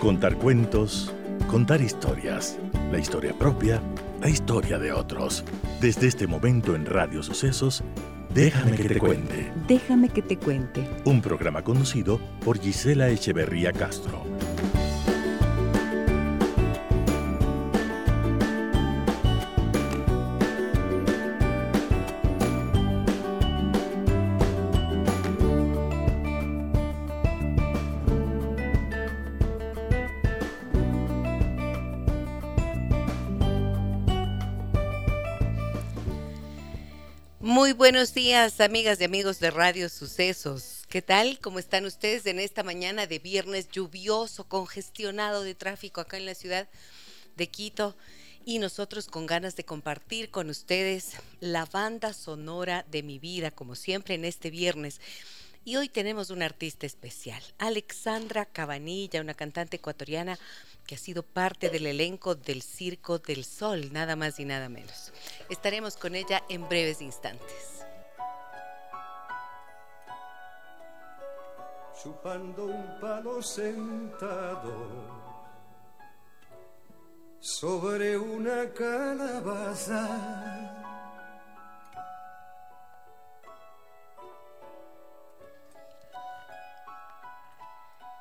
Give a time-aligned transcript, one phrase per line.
[0.00, 1.12] Contar cuentos,
[1.46, 2.58] contar historias,
[2.90, 3.82] la historia propia,
[4.22, 5.44] la historia de otros.
[5.78, 7.84] Desde este momento en Radio Sucesos,
[8.32, 9.52] Déjame que te cuente.
[9.68, 10.88] Déjame que te cuente.
[11.04, 14.29] Un programa conducido por Gisela Echeverría Castro.
[37.92, 40.84] Buenos días, amigas y amigos de Radio Sucesos.
[40.88, 41.40] ¿Qué tal?
[41.40, 46.36] ¿Cómo están ustedes en esta mañana de viernes lluvioso, congestionado de tráfico acá en la
[46.36, 46.68] ciudad
[47.36, 47.96] de Quito?
[48.44, 53.74] Y nosotros con ganas de compartir con ustedes la banda sonora de mi vida, como
[53.74, 55.00] siempre en este viernes.
[55.64, 60.38] Y hoy tenemos una artista especial, Alexandra Cabanilla, una cantante ecuatoriana
[60.86, 65.12] que ha sido parte del elenco del Circo del Sol, nada más y nada menos.
[65.48, 67.79] Estaremos con ella en breves instantes.
[72.02, 74.72] Chupando un palo sentado
[77.38, 80.06] sobre una calabaza.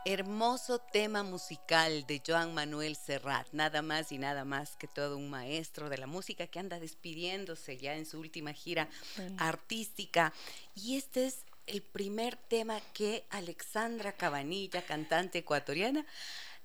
[0.04, 5.30] Hermoso tema musical de Joan Manuel Serrat, nada más y nada más que todo un
[5.30, 8.90] maestro de la música que anda despidiéndose ya en su última gira
[9.38, 10.34] artística.
[10.76, 16.06] Y este es el primer tema que Alexandra Cabanilla, cantante ecuatoriana,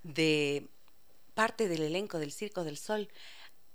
[0.03, 0.67] de
[1.33, 3.09] parte del elenco del Circo del Sol,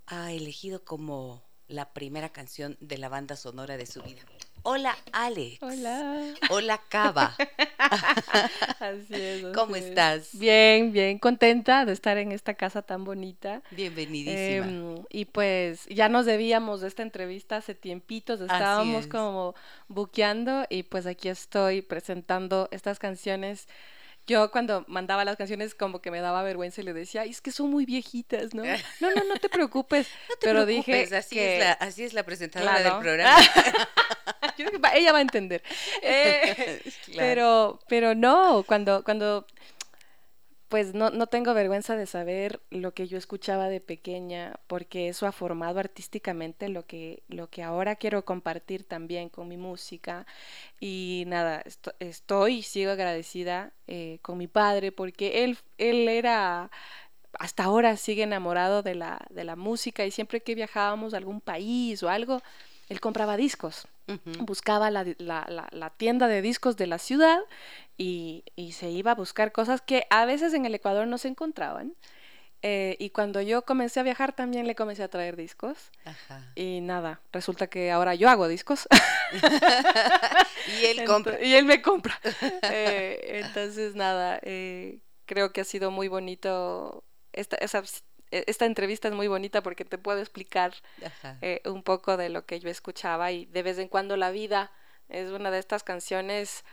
[0.07, 4.21] ha elegido como la primera canción de la banda sonora de su vida.
[4.63, 5.57] Hola Alex.
[5.61, 6.23] Hola.
[6.51, 7.35] Hola Cava.
[8.79, 9.45] así es.
[9.55, 10.29] ¿Cómo estás?
[10.33, 13.63] Bien, bien, contenta de estar en esta casa tan bonita.
[13.71, 14.65] Bienvenidísima.
[14.67, 19.55] Em, y pues ya nos debíamos de esta entrevista hace tiempitos, estábamos como
[19.87, 23.67] buqueando y pues aquí estoy presentando estas canciones
[24.27, 27.51] yo cuando mandaba las canciones como que me daba vergüenza y le decía, es que
[27.51, 28.63] son muy viejitas, ¿no?
[29.01, 30.07] No, no, no te preocupes.
[30.29, 31.53] No te pero preocupes, dije así, que...
[31.57, 32.89] es la, así es la presentadora Claro.
[32.95, 33.37] del programa.
[34.63, 35.61] Yo creo que va- ella va a entender.
[36.03, 37.17] Eh, Claro.
[37.17, 39.45] Pero, pero no, cuando, cuando,
[40.69, 45.27] pues no, no tengo vergüenza de saber lo que yo escuchaba de pequeña, porque eso
[45.27, 50.25] ha formado artísticamente lo que, lo que ahora quiero compartir también con mi música.
[50.79, 56.71] Y nada, esto- estoy y sigo agradecida eh, con mi padre, porque él, él era
[57.39, 61.41] hasta ahora sigue enamorado de la, de la música y siempre que viajábamos a algún
[61.41, 62.41] país o algo,
[62.89, 63.87] él compraba discos
[64.39, 67.39] Buscaba la, la- la- la tienda de discos de la ciudad
[67.97, 71.27] y, y se iba a buscar cosas que a veces en el Ecuador no se
[71.29, 71.95] encontraban.
[72.63, 75.91] Eh, y cuando yo comencé a viajar también le comencé a traer discos.
[76.05, 76.51] Ajá.
[76.55, 78.87] Y nada, resulta que ahora yo hago discos.
[80.79, 81.41] Y él compra.
[81.43, 82.19] Y él me compra.
[82.63, 87.03] Eh, entonces, nada, eh, creo que ha sido muy bonito.
[87.33, 87.83] Esta, esa-
[88.31, 90.73] esta entrevista es muy bonita porque te puedo explicar
[91.41, 94.71] eh, un poco de lo que yo escuchaba y de vez en cuando la vida
[95.09, 96.63] es una de estas canciones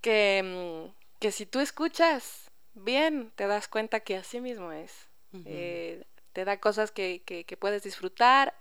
[0.00, 5.08] que, mm, que si tú escuchas bien te das cuenta que así mismo es.
[5.46, 8.54] Eh, te da cosas que, que- que puedes disfrutar,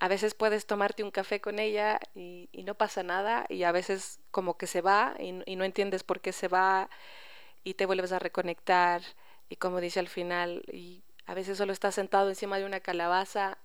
[0.00, 3.72] a veces puedes tomarte un café con ella y, y no pasa nada y a
[3.72, 6.90] veces como que se va y, y no entiendes por qué se va
[7.64, 9.02] y te vuelves a reconectar
[9.48, 13.58] y como dice al final y a veces solo estás sentado encima de una calabaza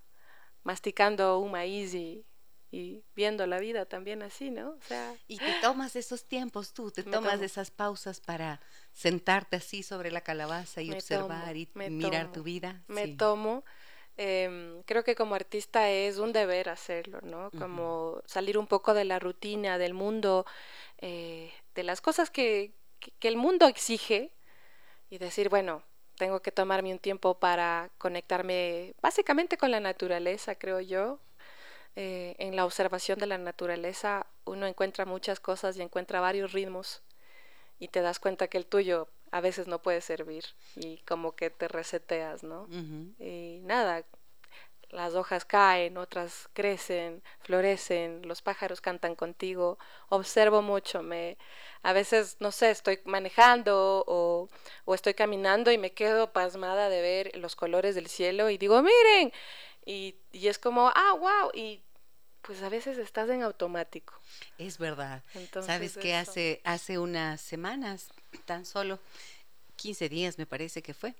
[0.63, 2.25] masticando un maíz y,
[2.71, 4.71] y viendo la vida también así, ¿no?
[4.71, 7.43] O sea, Y te tomas esos tiempos tú, te tomas tomo.
[7.43, 8.59] esas pausas para
[8.93, 12.83] sentarte así sobre la calabaza y Me observar tomo, y mirar tomo, tu vida.
[12.87, 13.15] me Sí.
[13.17, 13.63] tomo.
[14.17, 17.51] em, creo que como artista es un deber hacerlo, ¿no?
[17.51, 20.45] Como salir un poco de la rutina, del mundo,
[20.97, 22.73] eh, de las cosas que
[23.21, 24.33] el mundo exige
[25.09, 25.83] y decir, bueno,
[26.19, 31.19] tengo que tomarme un tiempo para conectarme básicamente con la naturaleza, creo yo.
[31.95, 37.01] Eh, en la observación de la naturaleza uno encuentra muchas cosas y encuentra varios ritmos
[37.79, 40.43] y te das cuenta que el tuyo a veces no puede servir
[40.75, 42.67] y como que te reseteas, ¿no?
[43.17, 44.03] Y nada,
[44.89, 49.77] las hojas caen, otras crecen, florecen, los pájaros cantan contigo,
[50.09, 51.37] observo mucho, me
[51.81, 54.49] a veces, no sé, estoy manejando o,
[54.85, 58.81] o estoy caminando y me quedo pasmada de ver los colores del cielo y digo,
[58.81, 59.31] miren,
[59.85, 61.81] y, y es como, ah, wow, y
[62.41, 64.13] pues a veces estás en automático.
[64.57, 65.23] Es verdad.
[65.35, 68.09] Entonces, Sabes que hace, hace unas semanas,
[68.45, 68.99] tan solo,
[69.75, 71.15] 15 días me parece que fue,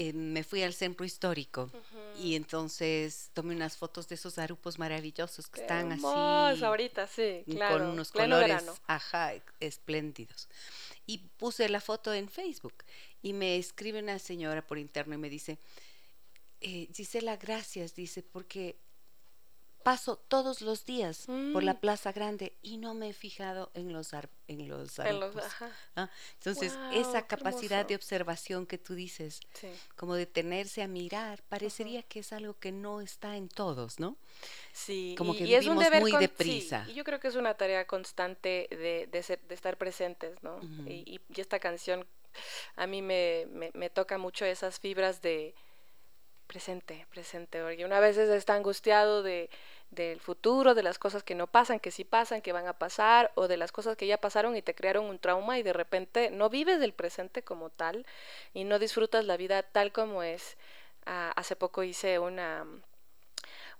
[0.00, 1.72] eh, me fui al centro histórico
[2.22, 6.04] y entonces tomé unas fotos de esos arupos maravillosos que están así.
[6.62, 7.78] ahorita, sí, claro.
[7.78, 10.48] Con unos colores, ajá, espléndidos.
[11.04, 12.84] Y puse la foto en Facebook
[13.22, 15.58] y me escribe una señora por interno y me dice,
[16.60, 18.78] eh, Gisela, gracias, dice, porque
[19.82, 21.80] paso todos los días por la mm.
[21.80, 24.12] Plaza Grande y no me he fijado en los
[24.48, 24.96] en los,
[25.96, 26.10] ¿ah?
[26.38, 29.40] Entonces, esa capacidad de observación que tú dices,
[29.96, 34.16] como detenerse a mirar, parecería que es algo que no está en todos, ¿no?
[34.72, 36.86] Sí, como que vivimos muy deprisa.
[36.88, 40.60] y yo creo que es una tarea constante de, de, estar presentes, ¿no?
[40.86, 42.06] y, y, esta canción
[42.76, 45.54] a mí me, me, me toca mucho esas fibras de
[46.48, 49.48] presente, presente, porque una vez está angustiado de,
[49.90, 53.30] del futuro, de las cosas que no pasan, que sí pasan, que van a pasar,
[53.36, 56.30] o de las cosas que ya pasaron y te crearon un trauma y de repente
[56.30, 58.04] no vives del presente como tal
[58.54, 60.56] y no disfrutas la vida tal como es.
[61.06, 62.66] Ah, hace poco hice una,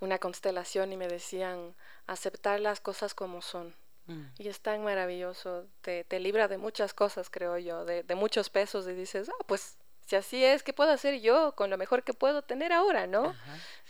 [0.00, 1.74] una constelación y me decían
[2.06, 3.74] aceptar las cosas como son.
[4.06, 4.24] Mm.
[4.38, 8.48] Y es tan maravilloso, te, te, libra de muchas cosas, creo yo, de, de muchos
[8.48, 9.76] pesos y dices, ah, pues
[10.08, 13.36] si así es, ¿qué puedo hacer yo con lo mejor que puedo tener ahora, no?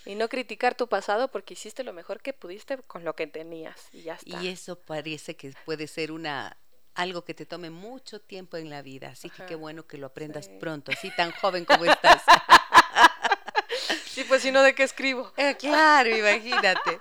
[0.05, 3.89] Y no criticar tu pasado porque hiciste lo mejor que pudiste con lo que tenías
[3.93, 4.43] y ya está.
[4.43, 6.57] Y eso parece que puede ser una
[6.95, 10.09] algo que te tome mucho tiempo en la vida, así que qué bueno que lo
[10.09, 12.21] aprendas pronto, así tan joven como estás.
[14.07, 15.33] sí, pues si no, ¿de qué escribo?
[15.37, 17.01] Eh, claro, imagínate.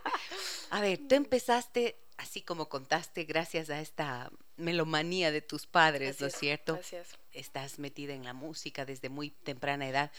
[0.69, 6.27] A ver, tú empezaste así como contaste, gracias a esta melomanía de tus padres, ¿no
[6.27, 6.73] es cierto?
[6.73, 7.17] Gracias.
[7.31, 10.11] Estás metida en la música desde muy temprana edad.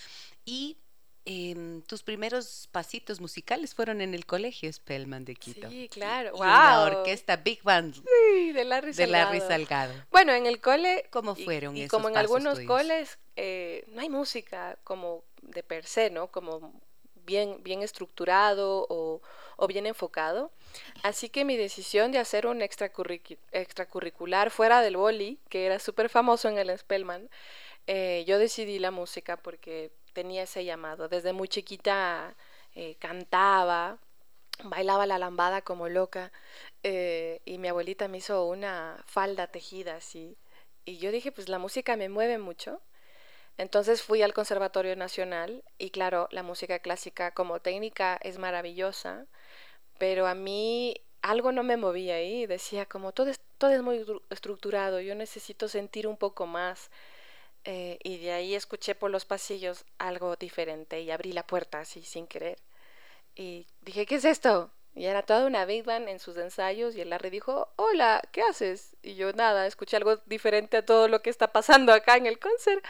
[0.45, 0.79] Y
[1.25, 5.69] em, tus primeros pasitos musicales fueron en el colegio Spellman de Quito.
[5.69, 6.33] Sí, claro.
[6.37, 7.95] Y, la orquesta Big Band.
[7.95, 9.33] Sí, de Larry Salgado.
[9.33, 9.95] De Larry Salgado.
[10.11, 11.07] Bueno, en el cole.
[11.11, 15.87] ¿Cómo fueron y, y como en algunos coles, eh, no hay música como de per
[15.87, 16.29] se, ¿no?
[16.29, 16.73] Como
[17.29, 19.21] bien, bien estructurado o,
[19.59, 20.51] o bien enfocado.
[21.03, 26.49] Así que mi decisión de hacer un extracurricular fuera del boli, que era súper famoso
[26.49, 27.29] en el Spellman,
[27.87, 31.09] eh, yo decidí la música porque tenía ese llamado.
[31.09, 32.35] Desde muy chiquita
[32.75, 33.99] eh, cantaba,
[34.65, 36.33] bailaba la lambada como loca
[36.83, 40.37] eh, y mi abuelita me hizo una falda tejida así.
[40.85, 42.81] Y yo dije, pues la música me mueve mucho.
[43.59, 49.27] Entonces fui al Conservatorio Nacional y claro, la música clásica como técnica es maravillosa,
[49.99, 54.05] pero a mí algo no me movía ahí, decía como todo es, todo es muy
[54.31, 56.91] estructurado, yo necesito sentir un poco más.
[57.65, 62.03] Eh, y de ahí escuché por los pasillos algo diferente y abrí la puerta así
[62.03, 62.59] sin querer.
[63.37, 64.71] Y dije, ¿qué es esto?
[64.95, 68.97] Y era toda una big en sus ensayos y el Larry dijo, hola, ¿qué haces?
[69.03, 72.39] Y yo nada, escuché algo diferente a todo lo que está pasando acá en el
[72.39, 72.85] concert.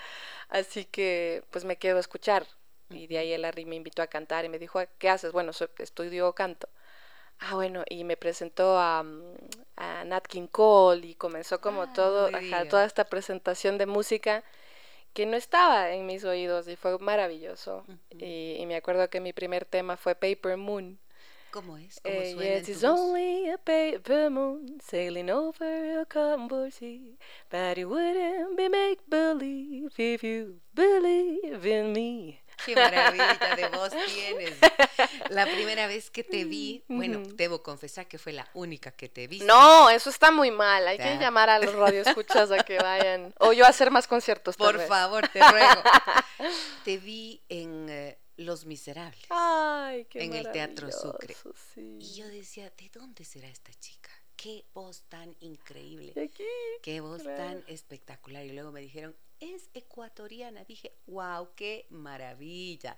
[0.49, 2.47] Así que pues me quedo a escuchar.
[2.91, 5.33] Y de ahí el Larry me invitó a cantar y me dijo, ¿qué haces?
[5.33, 6.69] Bueno, estudio canto.
[7.41, 9.23] Ah, bueno, y me presentó a, mm,
[9.77, 12.31] a Nat King Cole y comenzó como ah, todo,
[12.69, 14.43] toda esta presentación de música
[15.15, 17.85] que no estaba en mis oídos y fue maravilloso.
[18.11, 20.99] y, me acuerdo que mi primer tema fue Paper Moon.
[21.51, 22.01] ¿Cómo es?
[22.03, 27.17] ¿Cómo eh, suena yes, it's only a paper moon sailing over a cardboard sea,
[27.51, 32.41] but it wouldn't be make believe if you believe in me.
[32.65, 34.55] Qué maravilla de voz tienes.
[35.31, 39.27] La primera vez que te vi, bueno, debo confesar que fue la única que te
[39.27, 39.41] vi.
[39.41, 40.87] No, eso está muy mal.
[40.89, 43.35] Hay que llamar a los radioescuchas a que vayan.
[43.39, 44.57] O yo a hacer más conciertos.
[44.57, 45.83] Por favor, te ruego.
[46.85, 49.27] te vi en eh, Los Miserables.
[49.31, 51.37] Ay, qué En el Teatro Sucre.
[51.75, 51.99] Sí.
[52.01, 54.11] Y yo decía, ¿de dónde será esta chica?
[54.37, 56.13] Qué voz tan increíble.
[56.15, 56.45] De aquí.
[56.83, 58.45] Qué voz tan espectacular.
[58.45, 60.65] Y luego me dijeron, es ecuatoriana.
[60.65, 62.97] Dije, wow, qué maravilla.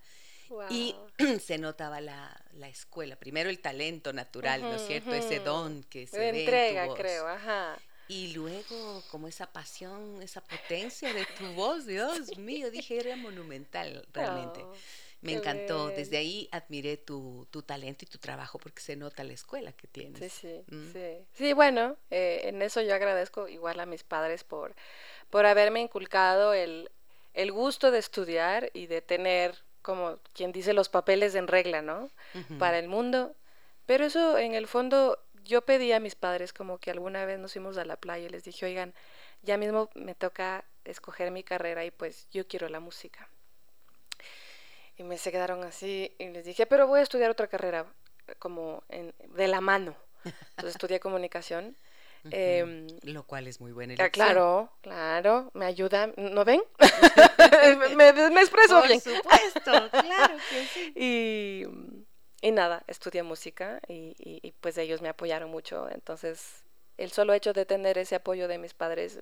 [0.68, 0.94] Y
[1.40, 5.14] se notaba la, la, escuela, primero el talento natural, ¿no es cierto?
[5.14, 6.98] Ese don que se ve entrega, en tu voz.
[7.00, 7.78] creo, ajá.
[8.08, 14.04] Y luego, como esa pasión, esa potencia de tu voz, Dios mío, dije, era monumental
[14.12, 14.60] realmente.
[14.64, 14.74] Oh,
[15.22, 15.88] Me encantó.
[15.88, 19.86] Desde ahí admiré tu, tu, talento y tu trabajo porque se nota la escuela que
[19.86, 20.32] tienes.
[20.32, 20.74] Sí, sí.
[20.74, 20.92] Mm.
[20.92, 21.26] Sí.
[21.32, 24.74] sí, bueno, eh, en eso yo agradezco igual a mis padres por
[25.30, 26.90] por haberme inculcado el,
[27.34, 32.10] el gusto de estudiar y de tener, como quien dice, los papeles en regla, ¿no?
[32.58, 33.34] Para el mundo.
[33.86, 37.52] Pero eso, en el fondo, yo pedí a mis padres como que alguna vez nos
[37.52, 38.92] fuimos a la playa y les dije, oigan,
[39.42, 43.28] ya mismo me toca escoger mi carrera y pues yo quiero la música.
[45.00, 47.86] Y me se quedaron así y les dije, pero voy a estudiar otra carrera
[48.38, 49.96] como en, de la mano.
[50.24, 51.74] Entonces estudié comunicación
[52.30, 53.94] Em, Lo cual es muy bueno.
[54.12, 56.62] Claro, claro, me ayuda, ¿no ven?
[57.96, 59.00] me, me, expreso bien.
[59.00, 60.92] Por supuesto, claro que sí.
[60.96, 61.64] Y,
[62.42, 65.88] y nada, estudié música y, y, pues ellos me apoyaron mucho.
[65.90, 66.62] Entonces,
[66.98, 69.20] el solo hecho de tener ese apoyo de mis padres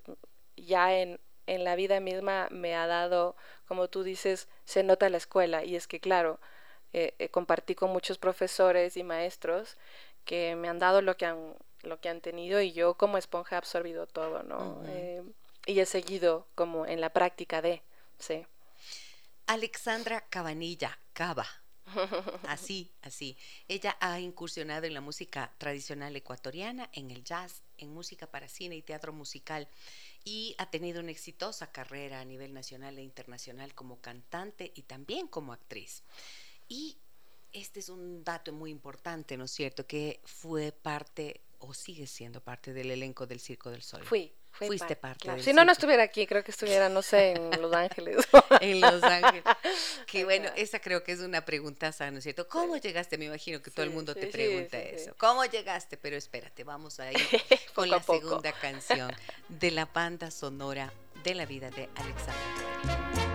[0.56, 3.34] ya en, en la vida misma me ha dado,
[3.66, 5.64] como tú dices, se nota la escuela.
[5.64, 6.38] Y es que, claro,
[6.92, 9.76] eh, eh, compartí con muchos profesores y maestros
[10.24, 13.54] que me han dado lo que han lo que han tenido y yo como esponja
[13.54, 14.82] he absorbido todo, ¿no?
[14.88, 15.22] Eh,
[15.64, 17.82] y he seguido como en la práctica de,
[18.18, 18.46] sí.
[19.46, 21.46] Alexandra Cabanilla, Cava.
[22.48, 23.36] Así, así.
[23.68, 28.76] Ella ha incursionado en la música tradicional ecuatoriana, en el jazz, en música para cine
[28.76, 29.68] y teatro musical
[30.24, 35.28] y ha tenido una exitosa carrera a nivel nacional e internacional como cantante y también
[35.28, 36.02] como actriz.
[36.68, 36.98] Y
[37.52, 39.86] este es un dato muy importante, ¿no es cierto?
[39.86, 44.04] Que fue parte o sigue siendo parte del elenco del Circo del Sol?
[44.04, 44.32] Fui.
[44.66, 45.42] Fuiste parte.
[45.42, 48.16] si no, no estuviera aquí, creo que estuviera, no sé, en Los Ángeles.
[48.60, 49.44] en Los Ángeles.
[50.06, 51.78] Que bueno, esa creo que es una pregunta
[52.10, 52.48] ¿no es cierto?
[52.48, 53.18] ¿Cómo llegaste?
[53.18, 55.14] Me imagino que todo el mundo te pregunta eso.
[55.18, 55.96] ¿Cómo llegaste?
[55.96, 57.18] Pero espérate, vamos a ir
[57.74, 59.10] con la segunda canción
[59.48, 60.92] de la banda sonora
[61.24, 63.27] de la vida de Alexander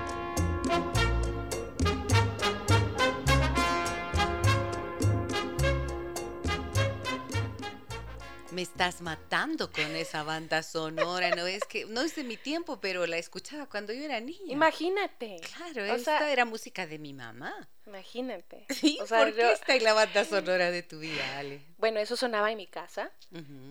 [8.54, 12.80] me estás matando con esa banda sonora, no es que no es de mi tiempo,
[12.80, 14.54] pero la escuchaba cuando yo era niña.
[14.54, 15.42] Imagínate.
[15.56, 17.68] Claro, esta era música de mi mamá.
[17.88, 18.66] Imagínate.
[19.10, 21.62] ¿Por qué está en la banda sonora de tu vida, Ale?
[21.78, 23.12] Bueno, eso sonaba en mi casa.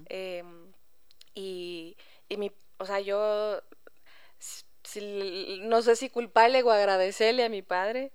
[0.09, 0.73] Em,
[1.35, 1.97] y,
[2.29, 3.62] y mi, o sea, yo
[5.62, 8.12] no sé si culparle o agradecerle a mi padre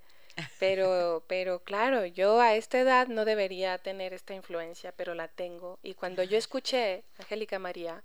[0.60, 5.80] pero, pero claro, yo a esta edad no debería tener esta influencia, pero la tengo.
[5.84, 8.04] Y cuando yo escuché Angélica María,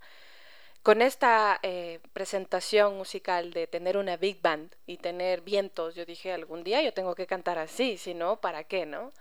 [0.83, 6.33] con esta eh, presentación musical de tener una big band y tener vientos, yo dije,
[6.33, 9.13] algún día yo tengo que cantar así, si no, ¿para qué, no?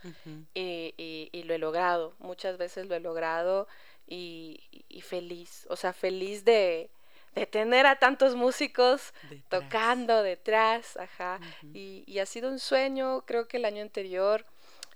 [0.56, 3.68] y, y, y, lo he logrado, muchas veces lo he logrado
[4.08, 6.90] y, y feliz, o sea, feliz de,
[7.36, 9.14] de tener a tantos músicos
[9.50, 11.40] tocando detrás, ajá.
[11.74, 14.46] y, ha sido un sueño, creo que el año anterior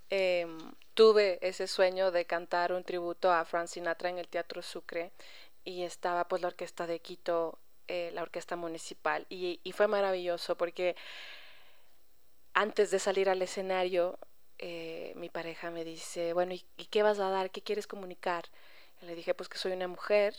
[0.10, 0.58] em,
[0.94, 5.12] tuve ese sueño de cantar un tributo a Frank Sinatra en el Teatro Sucre
[5.63, 10.96] y estaba pues la orquesta de Quito, eh, la orquesta municipal, y, fue maravilloso porque
[12.54, 14.20] antes de salir al escenario,
[14.58, 17.50] eh, mi pareja me dice, bueno, ¿y, ¿y, qué vas a dar?
[17.51, 18.46] ¿Qué quieres comunicar?
[19.01, 20.36] Y le dije, pues que soy una mujer,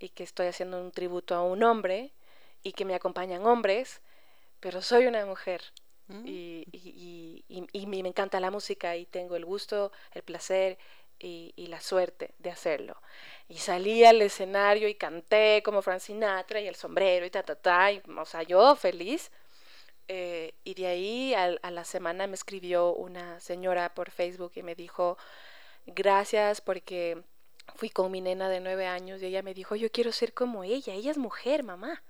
[0.00, 2.10] y que estoy haciendo un tributo a un hombre
[2.62, 4.00] y que me acompañan hombres,
[4.58, 5.62] pero soy una mujer.
[6.08, 6.26] Mm.
[6.26, 10.78] Y, y, y, me encanta la música y tengo el gusto, el placer
[11.20, 12.96] y, la suerte de hacerlo.
[13.48, 17.54] Y salí al escenario y canté como Frank Sinatra y el sombrero y ta, ta,
[17.54, 19.30] ta, y, o sea, yo feliz.
[20.08, 24.62] Eh, y de ahí a, a, la semana me escribió una señora por Facebook y
[24.64, 25.16] me dijo,
[25.86, 27.22] gracias porque
[27.76, 30.64] fui con mi nena de nueve años y ella me dijo, yo quiero ser como
[30.64, 32.02] ella, ella es mujer, mamá.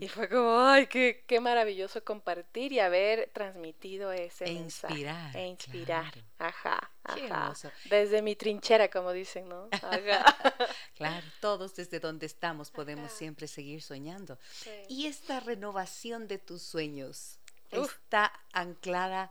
[0.00, 5.36] Y fue como, ay, qué, qué, maravilloso compartir y haber transmitido ese e inspirar.
[5.36, 6.14] E inspirar.
[6.38, 7.52] Ajá, ajá.
[7.84, 9.68] Desde mi trinchera, como dicen, ¿no?
[9.72, 10.00] Ajá.
[10.96, 14.38] claro, todos desde donde estamos podemos siempre seguir soñando.
[14.88, 17.38] Y esta renovación de tus sueños
[17.70, 19.30] está anclada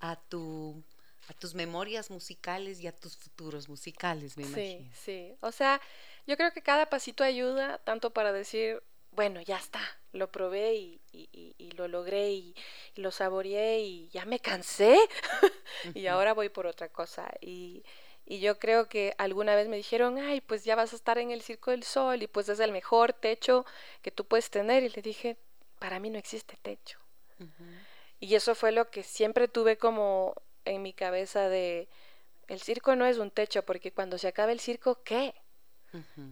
[0.00, 0.82] a tu
[1.28, 4.90] a tus memorias musicales y a tus futuros musicales, me imagino.
[4.94, 5.36] Sí, sí.
[5.40, 5.80] O sea,
[6.26, 8.82] yo creo que cada pasito ayuda tanto para decir,
[9.12, 9.80] bueno, ya está,
[10.12, 11.00] lo probé y,
[11.76, 12.54] lo logré y,
[12.96, 14.98] lo saboreé y ya me cansé
[15.94, 17.30] y ahora voy por otra cosa.
[17.40, 17.84] Y,
[18.26, 21.40] yo creo que alguna vez me dijeron, ay, pues ya vas a estar en el
[21.40, 23.64] Circo del Sol y pues es el mejor techo
[24.02, 24.82] que tú puedes tener.
[24.82, 25.38] Y le dije,
[25.78, 26.98] para mí no existe techo.
[28.20, 30.34] Y eso fue lo que siempre tuve como
[30.68, 31.88] en mi cabeza de
[32.48, 35.34] el circo no es un techo, porque cuando se acaba el circo, ¿qué?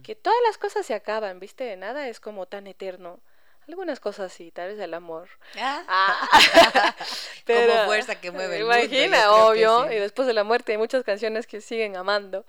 [0.03, 1.75] Que todas las cosas se acaban, ¿viste?
[1.77, 3.19] Nada es como tan eterno.
[3.67, 5.27] Algunas cosas sí, tal vez el amor.
[5.59, 5.83] Ah.
[5.87, 6.95] ah.
[7.45, 9.91] como fuerza que mueve el Imagina, obvio.
[9.91, 12.45] Y después de la muerte hay muchas canciones que siguen amando.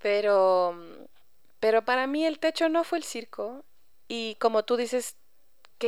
[0.00, 0.78] pero,
[1.60, 3.64] pero para mí el techo no fue el circo.
[4.08, 5.16] Y como tú dices,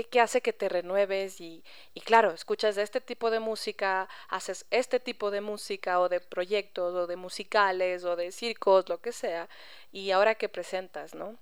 [0.05, 1.41] ¿Qué, hace que te renueves?
[1.41, 1.62] Y,
[1.95, 6.95] y, claro, escuchas este tipo de música, haces este tipo de música o de proyectos
[6.95, 9.49] o de musicales o de circos, lo que sea,
[9.93, 11.37] y ahora que presentas, ¿no?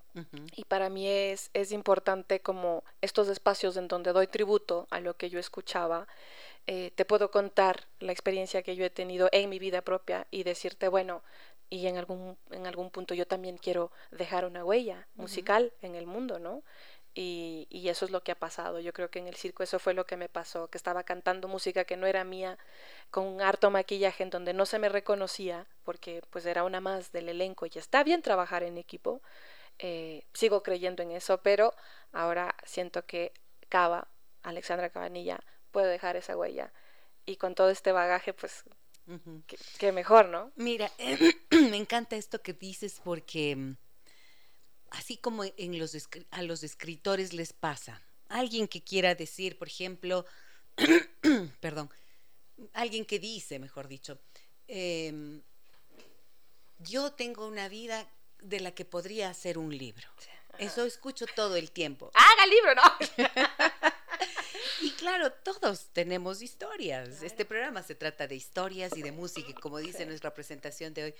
[0.55, 5.17] Y para mí es, es importante como estos espacios en donde doy tributo a lo
[5.17, 6.07] que yo escuchaba,
[6.67, 10.45] eh, te puedo contar la experiencia que yo he tenido en mi vida propia y
[10.45, 11.23] decirte, bueno,
[11.69, 16.07] y en algún, en algún punto yo también quiero dejar una huella musical en el
[16.07, 16.63] mundo, ¿no?
[17.15, 18.81] Y, y, eso es lo que ha pasado.
[18.81, 21.47] Yo creo que en el circo eso fue lo que me pasó, que estaba cantando
[21.47, 22.59] música que no era mía,
[23.11, 27.13] con un harto maquillaje en donde no se me reconocía, porque pues era una más
[27.13, 29.23] del elenco y está bien trabajar en equipo.
[29.79, 31.75] Eh, sigo creyendo en eso, pero
[32.13, 33.33] ahora siento que
[33.69, 34.09] Cava,
[34.43, 35.41] Alexandra Cabanilla,
[35.71, 36.73] puede dejar esa huella.
[37.27, 38.65] Y con todo este bagaje, pues,
[39.79, 40.53] que, mejor, ¿no?
[40.57, 40.91] Mira,
[41.51, 43.75] me encanta esto que dices porque
[44.95, 45.97] así como en los
[46.31, 50.25] a los escritores les pasa, alguien que quiera decir, por ejemplo,
[51.61, 51.91] perdón,
[52.73, 54.19] alguien que dice, mejor dicho,
[54.67, 55.43] em,
[56.79, 58.09] yo tengo una vida
[58.41, 60.09] de la que podría hacer un libro.
[60.59, 62.11] Eso escucho todo el tiempo.
[62.15, 63.93] Haga libro, ¿no?
[64.81, 67.23] Y claro, todos tenemos historias.
[67.23, 69.51] Este programa se trata de historias y de música.
[69.51, 71.15] Y como dice nuestra presentación de hoy,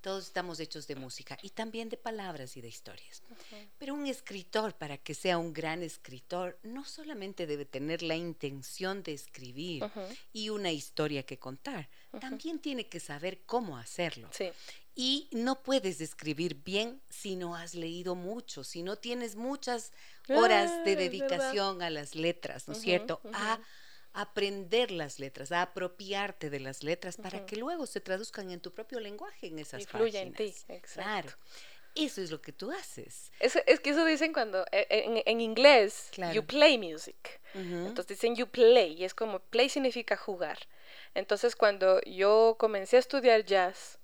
[0.00, 3.22] todos estamos hechos de música y también de palabras y de historias.
[3.78, 9.02] Pero un escritor, para que sea un gran escritor, no solamente debe tener la intención
[9.02, 9.84] de escribir
[10.32, 11.88] y una historia que contar,
[12.20, 14.28] también tiene que saber cómo hacerlo.
[14.32, 14.50] Sí.
[15.00, 19.92] Y no puedes escribir bien si no has leído mucho, si no tienes muchas
[20.28, 23.20] horas de dedicación a las letras, ¿no es cierto?
[23.32, 23.60] A
[24.12, 28.74] aprender las letras, a apropiarte de las letras para que luego se traduzcan en tu
[28.74, 30.92] propio lenguaje en esas Influye en ti, exacto.
[30.94, 31.30] Claro.
[31.94, 33.30] Eso es lo que tú haces.
[33.38, 37.40] Es, es que eso dicen cuando, e, en, inglés, you play music.
[37.54, 40.58] Entonces dicen you play, y es como play significa jugar.
[41.14, 44.00] Entonces cuando yo comencé a estudiar jazz,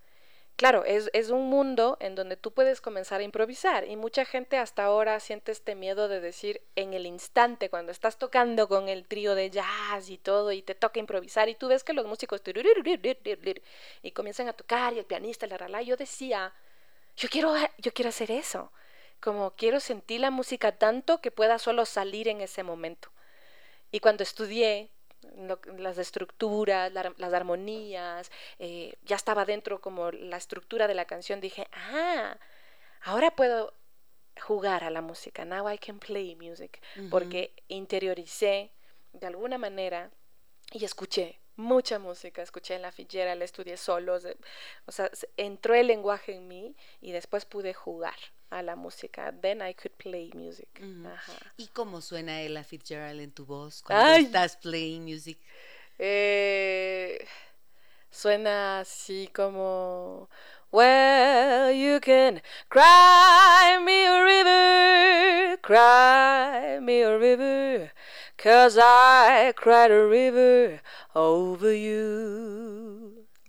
[0.57, 4.59] claro, es, es, un mundo en donde tú puedes comenzar a improvisar y mucha gente
[4.59, 9.07] hasta ahora siente este miedo de decir en el instante, cuando estás tocando con el
[9.07, 12.43] trío de jazz y todo y te toca improvisar y tú ves que los músicos
[14.03, 16.53] y comienzan a tocar y el pianista, la rala, yo decía,
[17.17, 18.73] yo quiero, yo quiero hacer eso,
[19.21, 23.11] como quiero sentir la música tanto que pueda solo salir en ese momento.
[23.91, 24.91] Y cuando estudié
[25.79, 31.69] las estructuras, las armonías, eh, ya estaba dentro como la estructura de la canción, dije,
[31.73, 32.39] ah,
[33.03, 33.75] ahora puedo
[34.41, 38.71] jugar a la música, now I can play music, porque interioricé
[39.13, 40.11] de alguna manera
[40.73, 44.27] y escuché mucha música, escuché en la fillera, la estudié solos,
[44.87, 48.17] o sea, entró el lenguaje en mí y después pude jugar
[48.51, 49.33] a la música.
[49.41, 50.69] Then I could play music.
[51.57, 55.39] ¿Y cómo suena Ella Fitzgerald en tu voz cuando estás playing music?
[55.99, 57.27] Eh,
[58.11, 60.29] suena así como
[60.75, 67.93] Well, you can cry me a river, cry me a river,
[68.37, 70.81] cause I cried a river
[71.15, 73.27] over you.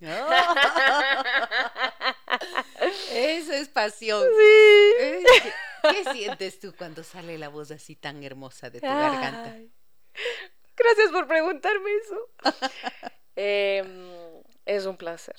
[3.10, 4.24] Eso es pasión.
[4.98, 5.24] Sí.
[5.82, 9.56] ¿Qué, sientes tú cuando sale la voz así tan hermosa de tu garganta?
[10.76, 12.28] Gracias por preguntarme eso.
[13.36, 14.10] Em,
[14.64, 15.36] es un placer.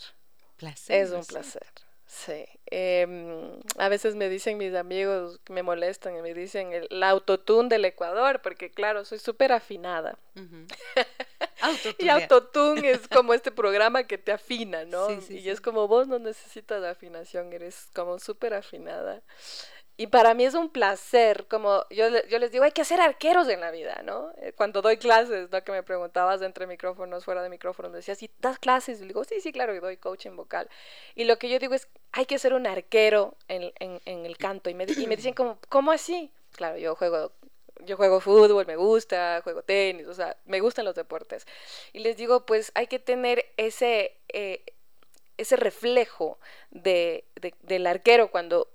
[0.56, 1.04] Placer.
[1.04, 1.66] Es un placer.
[2.08, 2.46] Sí.
[2.68, 7.70] Em, a veces me dicen mis amigos que me molestan y me dicen el, autotune
[7.70, 10.18] del Ecuador, porque claro, soy súper afinada.
[12.00, 15.08] y autotune es como este programa que te afina, ¿no?
[15.30, 19.22] y es como vos no necesitas afinación, eres como súper afinada.
[19.98, 23.48] Y para mí es un placer, como yo, yo les digo, hay que ser arqueros
[23.50, 24.32] en la vida, ¿no?
[24.38, 25.64] Eh, cuando doy clases, ¿no?
[25.64, 29.02] Que me preguntabas entre micrófonos, fuera de micrófonos, decías, ¿y das clases?
[29.02, 30.70] Y digo, sí, sí, claro, y doy coaching vocal.
[31.16, 34.38] Y lo que yo digo es, hay que ser un arquero en, en, en el
[34.38, 34.70] canto.
[34.70, 36.32] Y me, y me dicen, como, ¿cómo así?
[36.52, 37.32] Claro, yo juego
[37.86, 41.46] yo juego fútbol, me gusta, juego tenis, o sea, me gustan los deportes.
[41.94, 44.64] Y les digo, pues hay que tener ese, eh,
[45.38, 46.40] ese reflejo
[46.72, 48.68] de, de, del arquero cuando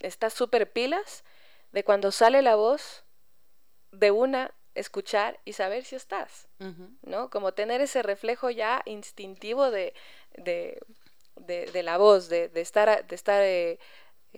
[0.00, 1.24] estás súper pilas
[1.72, 3.04] de cuando sale la voz
[3.92, 6.48] de una escuchar y saber si estás,
[7.02, 7.30] ¿no?
[7.30, 9.94] Como tener ese reflejo ya instintivo de,
[10.36, 10.80] de,
[11.36, 13.78] de, la voz, de, de estar, de estar eh,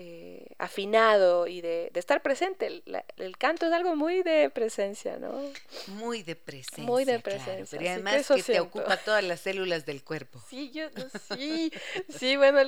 [0.01, 2.85] eh, afinado y de, estar presente.
[3.17, 5.43] El, canto es algo muy de presencia, ¿no?
[5.89, 6.85] Muy de presencia.
[6.85, 7.77] Muy de presencia.
[7.77, 10.41] pero además que, te ocupa todas las células del cuerpo.
[10.49, 10.87] Sí, yo,
[11.35, 11.73] sí,
[12.17, 12.61] sí, bueno,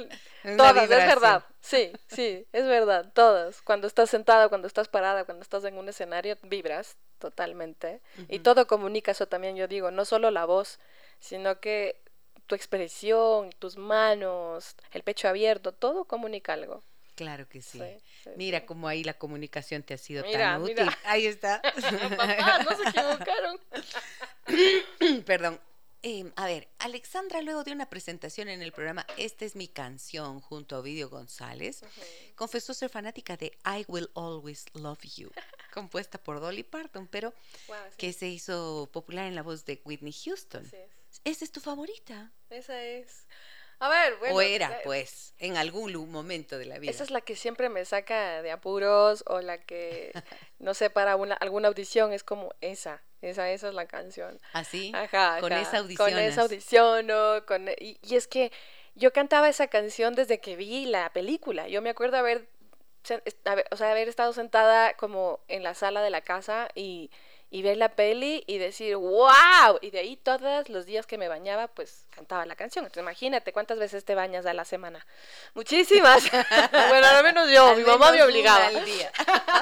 [0.56, 1.44] todas, es verdad.
[1.60, 3.62] Sí, sí, es verdad, todas.
[3.62, 8.00] Cuando estás sentada, cuando estás parada, cuando estás en un escenario, vibras totalmente.
[8.28, 10.80] Y todo comunica eso también, yo digo, no solo la voz,
[11.20, 12.02] sino que
[12.48, 16.82] tu expresión, tus manos, el pecho abierto, todo comunica algo.
[17.24, 17.80] Claro que sí.
[18.37, 20.88] mira cómo ahí la comunicación te ha sido tan útil.
[21.04, 21.61] Ahí está.
[22.16, 23.61] Papá, no se equivocaron.
[25.26, 25.61] Perdón.
[26.02, 30.40] Em, a ver, Alexandra, luego de una presentación en el programa Esta es mi canción
[30.40, 31.83] junto a Ovidio González,
[32.37, 35.30] confesó ser fanática de I Will Always Love You,
[35.74, 37.35] compuesta por Dolly Parton, pero
[37.68, 40.64] Wow, que se hizo popular en la voz de Whitney Houston.
[40.64, 41.20] así es.
[41.24, 42.33] ¿Esa es tu favorita?
[42.48, 43.26] Esa es.
[43.80, 44.36] A ver, bueno.
[44.36, 46.90] ¿O era, eh, pues, en algún momento de la vida?
[46.90, 50.12] Esa es la que siempre me saca de apuros o la que,
[50.58, 54.38] no sé, para una, alguna audición es como esa, esa, esa es la canción.
[54.52, 54.92] ¿Así?
[54.94, 56.22] Ajá, Con ajá, esa Con audicionas.
[56.24, 58.52] esa audiciono, con, y, y es que
[58.94, 61.66] yo cantaba esa canción desde que vi la película.
[61.68, 62.46] Yo me acuerdo haber-
[63.70, 67.10] o sea, haber estado sentada como en la sala de la casa y,
[67.50, 71.26] y ver la peli y decir, wow, y de ahí todos los días que me
[71.26, 72.84] bañaba, pues cantaba la canción.
[72.84, 75.04] Entonces imagínate cuántas veces te bañas a la semana.
[75.54, 76.30] Muchísimas.
[76.88, 78.70] bueno, al menos yo, Al mi mamá me obligaba.
[78.70, 79.12] una al día.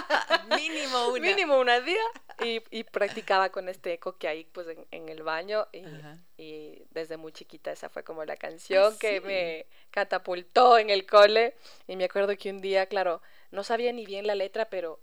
[0.56, 1.20] Mínimo una.
[1.20, 2.02] Mínimo una al día
[2.44, 7.16] y, y practicaba con este eco que hay pues en, en el baño y, desde
[7.16, 12.04] muy chiquita esa fue como la canción que me catapultó en el cole y me
[12.04, 15.00] acuerdo que un día, claro, no sabía ni bien la letra, pero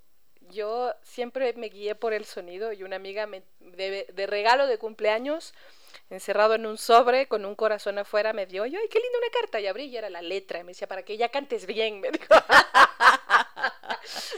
[0.51, 4.77] yo siempre me guié por el sonido y una amiga me, de, de regalo de
[4.77, 5.53] cumpleaños
[6.10, 9.31] encerrado en un sobre con un corazón afuera me dio, yo, ay, qué linda una
[9.41, 11.99] carta y abrí y era la letra y me decía, para que ya cantes bien,
[11.99, 12.25] me dijo.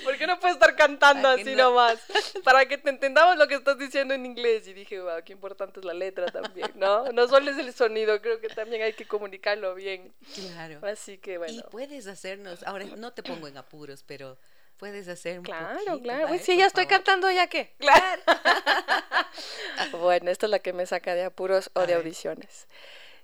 [0.04, 2.00] ¿Por qué no puedes estar cantando así no- nomás?
[2.44, 4.68] Para que te entendamos lo que estás diciendo en inglés.
[4.68, 7.12] Y dije, wow, qué importante es la letra también, ¿no?
[7.12, 10.14] No solo es el sonido, creo que también hay que comunicarlo bien.
[10.36, 10.80] Claro.
[10.88, 11.64] Así que Y bueno.
[11.70, 14.38] puedes hacernos, ahora no te pongo en apuros, pero
[14.78, 16.38] puedes hacer un Claro, poquito, claro.
[16.40, 16.88] sí, Por ya estoy favor.
[16.88, 17.74] cantando, ¿ya qué?
[17.80, 18.22] Claro.
[19.92, 21.96] bueno, esta es la que me saca de apuros o A de ver.
[21.96, 22.68] audiciones.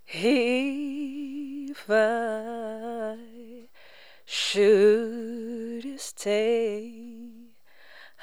[0.08, 3.68] If I
[4.26, 7.52] should stay,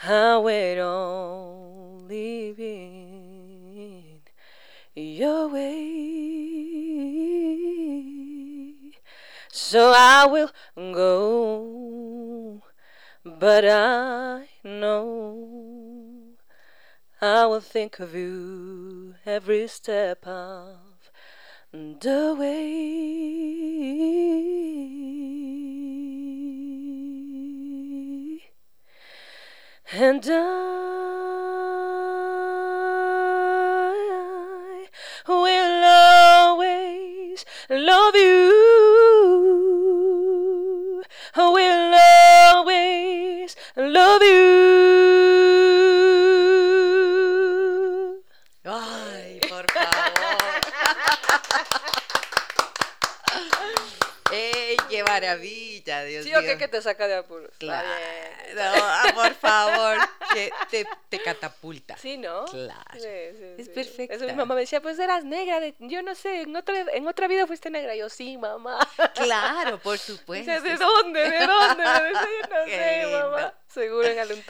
[0.02, 4.22] I would only be
[4.94, 5.72] in your way.
[9.52, 11.69] So I will go,
[13.40, 16.35] but I know
[17.22, 21.11] I will think of you every step of
[21.72, 22.50] the way.
[29.92, 30.90] And I
[35.26, 38.49] will always love you.
[43.88, 44.30] Love you.
[48.64, 49.90] Ay, por favor.
[54.32, 56.38] ¡Ey, qué maravilla, Dios ¿Sí mío!
[56.38, 57.50] o qué que te saca de apuros?
[57.58, 58.58] Claro, bien.
[58.60, 59.96] ah, por favor,
[60.32, 61.96] que te, te catapulta.
[61.96, 62.44] Sí, ¿no?
[62.44, 62.80] Claro.
[62.92, 63.72] Sí, sí, Es sí.
[63.72, 64.14] perfecta.
[64.14, 67.08] Eso mi mamá me decía, pues eras negra, de- yo no sé, en otra, en
[67.08, 67.96] otra vida fuiste negra.
[67.96, 68.78] Yo, sí, mamá.
[69.14, 70.48] Claro, por supuesto.
[70.62, 71.28] ¿de dónde?
[71.28, 71.82] ¿De dónde?
[71.84, 73.30] Me decía, yo no Qué sé, lindo.
[73.30, 73.54] mamá.
[73.72, 74.42] Seguro en alguna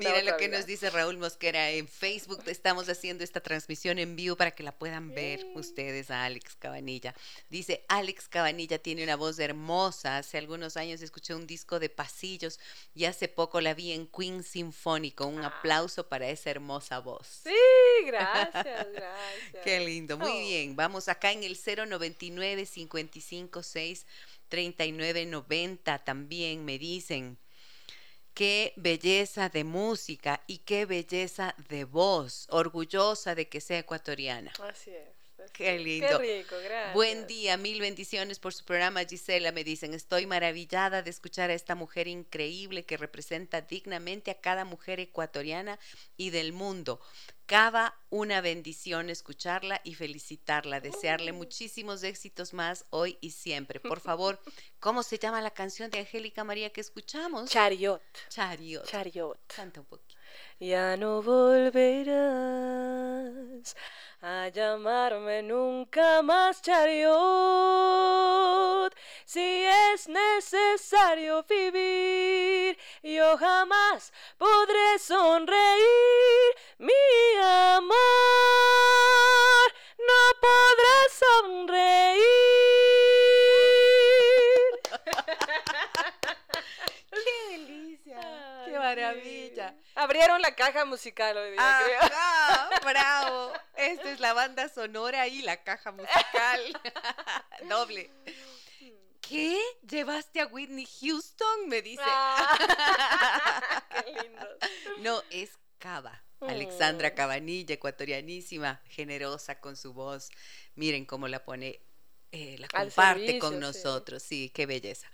[0.00, 0.58] Mira otra lo que vida.
[0.58, 2.42] nos dice Raúl Mosquera en Facebook.
[2.46, 7.14] Estamos haciendo esta transmisión en vivo para que la puedan ver ustedes a Alex Cabanilla.
[7.48, 10.18] Dice, Alex Cabanilla tiene una voz hermosa.
[10.18, 12.60] Hace algunos años escuché un disco de pasillos
[12.94, 15.26] y hace poco la vi en Queen Sinfónico.
[15.26, 17.26] Un aplauso para esa hermosa voz.
[17.44, 19.64] Sí, gracias, gracias.
[19.64, 20.38] Qué lindo, muy Oh.
[20.40, 20.76] bien.
[20.76, 24.06] Vamos acá en el 099 55 6
[24.48, 27.38] 39 90 también me dicen.
[28.36, 32.46] Qué belleza de música y qué belleza de voz.
[32.50, 34.52] Orgullosa de que sea ecuatoriana.
[34.62, 35.08] Así es.
[35.38, 36.20] así Qué lindo.
[36.20, 36.92] Qué rico, gracias.
[36.92, 39.52] Buen día, mil bendiciones por su programa, Gisela.
[39.52, 44.66] Me dicen, estoy maravillada de escuchar a esta mujer increíble que representa dignamente a cada
[44.66, 45.78] mujer ecuatoriana
[46.18, 47.00] y del mundo.
[47.46, 53.78] Cada una bendición escucharla y felicitarla, desearle muchísimos éxitos más hoy y siempre.
[53.78, 54.40] Por favor,
[54.80, 57.48] ¿cómo se llama la canción de Angélica María que escuchamos?
[57.48, 58.02] Chariot.
[58.30, 58.84] Chariot.
[58.84, 59.38] Chariot.
[59.46, 60.16] Canta un poquito.
[60.58, 62.16] Ya no volverás
[64.22, 67.06] a llamarme nunca más chariot.
[69.24, 76.56] Si es necesario vivir, yo jamás podré sonreír.
[76.78, 76.92] Mi
[77.40, 77.96] amor
[79.98, 82.22] no podrá sonreír.
[87.10, 88.20] ¡Qué delicia!
[88.20, 89.74] Ay, ¡Qué maravilla!
[89.94, 92.02] Abrieron la caja musical hoy día, creo.
[92.02, 93.52] Ajá, bravo.
[93.76, 96.78] Esta es la banda sonora y la caja musical.
[97.70, 98.10] Doble.
[99.22, 99.58] ¿Qué?
[99.88, 101.68] ¿Llevaste a Whitney Houston?
[101.68, 102.02] Me dice.
[102.04, 104.46] Ah, qué lindo.
[104.98, 106.22] No, es Cava.
[106.40, 107.14] Alexandra Mm.
[107.14, 110.30] Cabanilla, ecuatorianísima, generosa con su voz.
[110.74, 111.80] Miren cómo la pone,
[112.32, 114.22] eh, la comparte con servicio, nosotros.
[114.22, 115.10] Sí, qué belleza.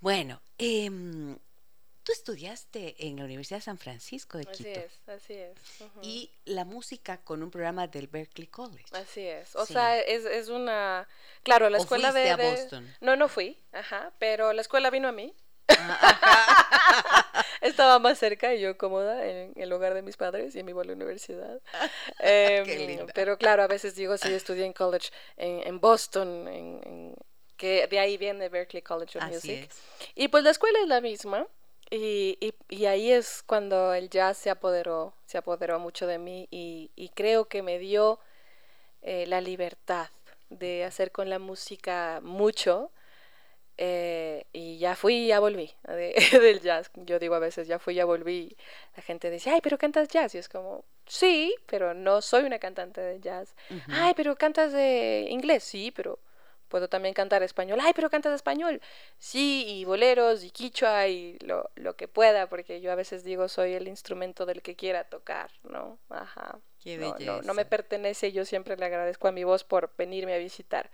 [0.00, 1.36] Bueno, em,
[2.02, 5.52] tú estudiaste en la Universidad de San Francisco de Así Quito es, así es.
[6.02, 8.84] y la música con un programa del Berkeley College.
[8.92, 9.54] Así es.
[9.56, 9.72] O Sí.
[9.74, 11.06] sea, es, es una...
[11.42, 12.94] Claro, la ¿O escuela de, a de- Boston?
[13.00, 15.34] No, no fui, ajá, pero la escuela vino a mí.
[15.68, 17.20] Ah,
[17.64, 20.82] Estaba más cerca y yo cómoda en el hogar de mis padres y me iba
[20.82, 21.60] a la universidad.
[22.20, 23.06] Em, linda.
[23.14, 27.14] Pero claro, a veces digo, sí, estudié en college en, en Boston, en, en-
[27.56, 29.68] que de ahí viene Berkeley College of Así Music.
[29.70, 29.78] es.
[30.14, 31.46] Y pues la escuela es la misma.
[31.90, 36.48] Y, y, y ahí es cuando el jazz se apoderó, se apoderó mucho de mí
[36.50, 38.18] y, y creo que me dio
[39.02, 40.08] eh, la libertad
[40.50, 42.90] de hacer con la música mucho.
[43.78, 46.90] Eh, y ya fui y ya volví de- del jazz.
[46.94, 48.56] Yo digo a veces, ya fui y ya volví.
[48.96, 50.34] La gente dice, ay, pero cantas jazz.
[50.34, 53.54] Y es como, sí, pero no soy una cantante de jazz.
[53.90, 56.18] Ay, pero cantas de inglés, sí, pero
[56.68, 57.78] puedo también cantar español.
[57.82, 58.80] Ay, pero cantas español.
[59.18, 63.48] Sí, y boleros y quichua y lo, lo que pueda, porque yo a veces digo
[63.48, 65.98] soy el instrumento del que quiera tocar, ¿no?
[66.08, 66.60] Ajá.
[66.78, 70.34] Qué no, no, no me pertenece yo siempre le agradezco a mi voz por venirme
[70.34, 70.90] a visitar.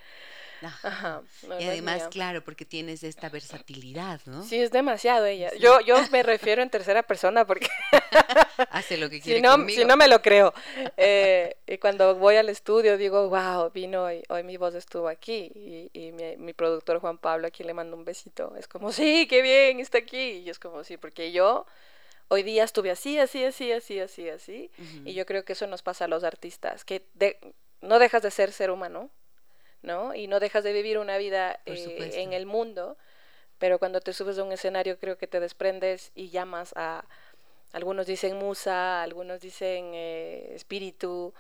[0.83, 1.23] Ajá.
[1.59, 4.43] Y además, claro, porque tienes esta versatilidad, ¿no?
[4.45, 5.51] Sí, es demasiado ella.
[5.59, 7.67] Yo, yo me refiero en tercera persona porque
[8.71, 9.81] Hace lo que quiere si no, conmigo.
[9.81, 10.53] si no me lo creo.
[10.97, 15.51] Eh, y cuando voy al estudio digo, wow, vino hoy, hoy mi voz estuvo aquí.
[15.55, 18.93] Y, y mi, mi productor Juan Pablo, a quien le mando un besito, es como,
[18.93, 20.43] sí, qué bien, está aquí.
[20.45, 21.67] Y es como, sí, porque yo
[22.29, 24.71] hoy día estuve así, así, así, así, así, así.
[25.05, 27.39] Y yo creo que eso nos pasa a los artistas, que de-
[27.81, 29.11] no dejas de ser ser humano,
[29.83, 30.15] ¿no?
[30.15, 32.97] Y no dejas de vivir una vida eh, en el mundo,
[33.59, 37.05] pero cuando te subes a un escenario creo que te desprendes y llamas a,
[37.73, 41.33] algunos dicen musa, algunos dicen eh, espíritu,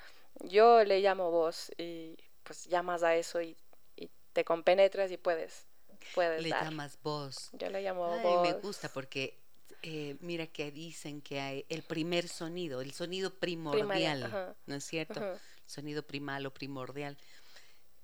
[0.44, 3.56] yo le llamo voz y pues llamas a eso y,
[3.96, 5.66] y te compenetras y puedes,
[6.14, 6.64] puedes Le dar.
[6.64, 7.50] llamas voz.
[7.52, 8.42] Yo le llamo Ay, voz.
[8.42, 9.38] me gusta porque
[9.82, 14.54] eh, mira que dicen que hay el primer sonido, el sonido primordial.
[14.66, 15.20] ¿no es cierto?
[15.66, 17.16] Sonido primal o primordial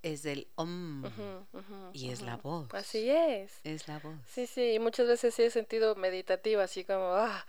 [0.02, 1.04] es el om,
[1.92, 2.68] y es la voz.
[2.72, 3.61] Así es.
[3.64, 4.16] es la voz.
[4.26, 7.46] Sí, sí, y muchas veces sí he sentido meditativa, así como, ah,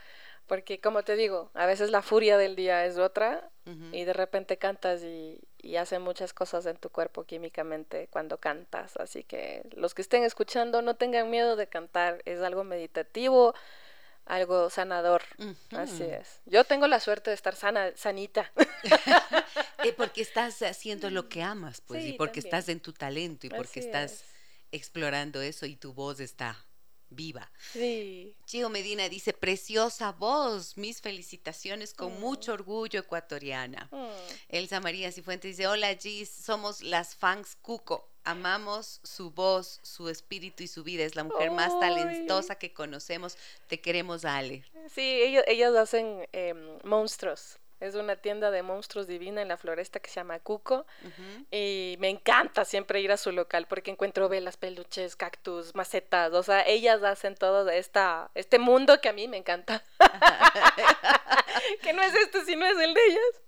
[0.47, 3.49] porque como te digo, a veces la furia del día es otra
[3.91, 8.95] y de repente cantas y, y hacen muchas cosas en tu cuerpo químicamente cuando cantas,
[8.95, 13.53] así que los que estén escuchando no tengan miedo de cantar, es algo meditativo,
[14.27, 15.23] algo sanador,
[15.71, 16.27] así es.
[16.45, 18.51] Yo tengo la suerte de estar sana, sanita.
[19.83, 22.55] Eh, porque estás haciendo lo que amas, pues, y porque también.
[22.55, 24.23] estás en tu talento y porque Así estás es.
[24.71, 26.57] explorando eso y tu voz está
[27.09, 27.49] viva.
[27.73, 28.35] Sí.
[28.71, 32.19] Medina dice, preciosa voz, mis felicitaciones con Mm.
[32.19, 33.87] mucho orgullo ecuatoriana.
[33.91, 34.07] Mm.
[34.49, 40.61] Elsa María Cifuentes dice, hola Gis, somos las fans Cuco, amamos su voz, su espíritu
[40.63, 43.37] y su vida, es la mujer más talentosa que conocemos,
[43.67, 44.65] te queremos Ale.
[44.93, 47.57] Sí, ellos, ellas hacen em, monstruos.
[47.79, 50.87] Es una tienda de monstruos divina en la floresta que se llama Cuco.
[51.51, 56.33] Y me encanta siempre ir a su local porque encuentro velas, peluches, cactus, macetas.
[56.33, 59.83] O sea, ellas hacen todo esta, este mundo que a mí me encanta.
[61.83, 63.41] que no es este, sino es el de ellas.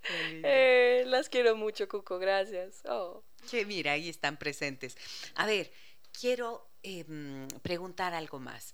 [0.44, 2.20] Eh, las quiero mucho, Cuco.
[2.20, 2.84] Gracias.
[2.86, 3.24] Oh.
[3.50, 4.98] Que mira, ahí están presentes.
[5.36, 5.72] A ver,
[6.12, 8.74] quiero em, preguntar algo más.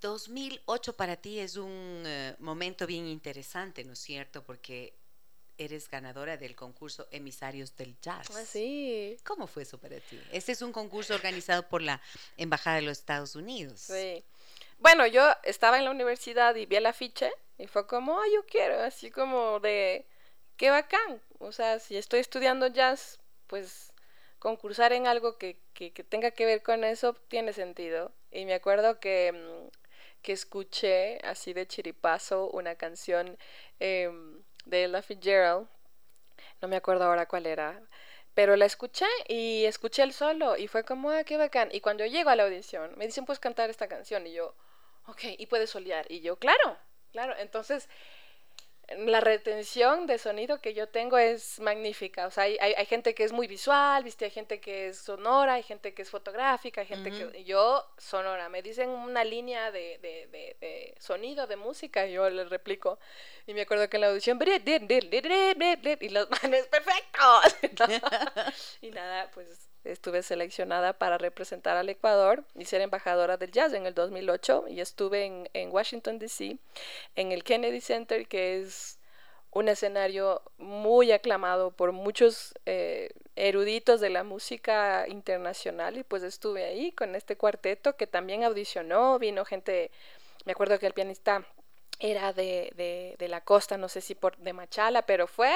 [0.00, 4.44] 2008 para ti es un eh, momento bien interesante, ¿no es cierto?
[4.44, 4.94] Porque
[5.58, 8.28] eres ganadora del concurso Emisarios del Jazz.
[8.34, 9.16] Ah, sí.
[9.24, 10.20] ¿Cómo fue eso para ti?
[10.30, 12.00] Este es un concurso organizado por la
[12.36, 13.80] Embajada de los Estados Unidos.
[13.80, 14.22] Sí.
[14.78, 18.44] Bueno, yo estaba en la universidad y vi el afiche y fue como, ay, yo
[18.44, 20.06] quiero, así como de,
[20.56, 21.22] qué bacán.
[21.38, 23.92] O sea, si estoy estudiando jazz, pues
[24.38, 28.12] concursar en algo que, que, tenga que ver con eso tiene sentido.
[28.30, 29.68] Y me acuerdo que, mm,
[30.22, 33.38] que escuché así de chiripazo una canción
[33.80, 35.68] em, de Ella Fitzgerald,
[36.60, 37.80] no me acuerdo ahora cuál era,
[38.34, 41.70] pero la escuché y escuché el solo y fue como, ah, qué bacán.
[41.72, 44.26] Y cuando llego a la audición, me dicen, puedes cantar esta canción.
[44.26, 44.54] Y yo,
[45.06, 46.06] ok, y puedes solear.
[46.10, 46.76] Y yo, claro,
[47.12, 47.34] claro.
[47.38, 47.88] Entonces,
[48.88, 52.26] la retención de sonido que yo tengo es magnífica.
[52.26, 54.26] O sea, hay, hay, hay gente que es muy visual, ¿viste?
[54.26, 57.44] Hay gente que es sonora, hay gente que es fotográfica, hay gente que...
[57.44, 58.48] Yo, sonora.
[58.48, 63.00] Me dicen una línea de, de, de, de sonido, de música, y yo les replico.
[63.46, 64.38] Y me acuerdo que en la audición...
[66.00, 67.40] Y los manes, perfecto.
[68.82, 73.86] y nada, pues estuve seleccionada para representar al Ecuador y ser embajadora del jazz en
[73.86, 76.58] el 2008 y estuve en, Washington, D.C.,
[77.14, 78.98] en el Kennedy Center, que es
[79.52, 86.64] un escenario muy aclamado por muchos eh, eruditos de la música internacional y pues estuve
[86.64, 89.90] ahí con este cuarteto que también audicionó, vino gente,
[90.44, 91.46] me acuerdo que el pianista
[91.98, 95.52] era de, de, la costa, no sé si por de Machala, pero fue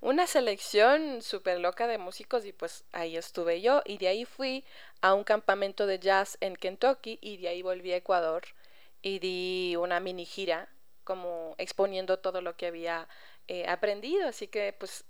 [0.00, 3.82] una selección súper loca de músicos y pues ahí estuve yo.
[3.84, 4.64] Y de ahí fui
[5.02, 8.42] a un campamento de jazz en Kentucky y de ahí volví a Ecuador
[9.02, 10.68] y di una mini gira
[11.04, 13.08] como exponiendo todo lo que había
[13.48, 15.04] eh, aprendido, así que pues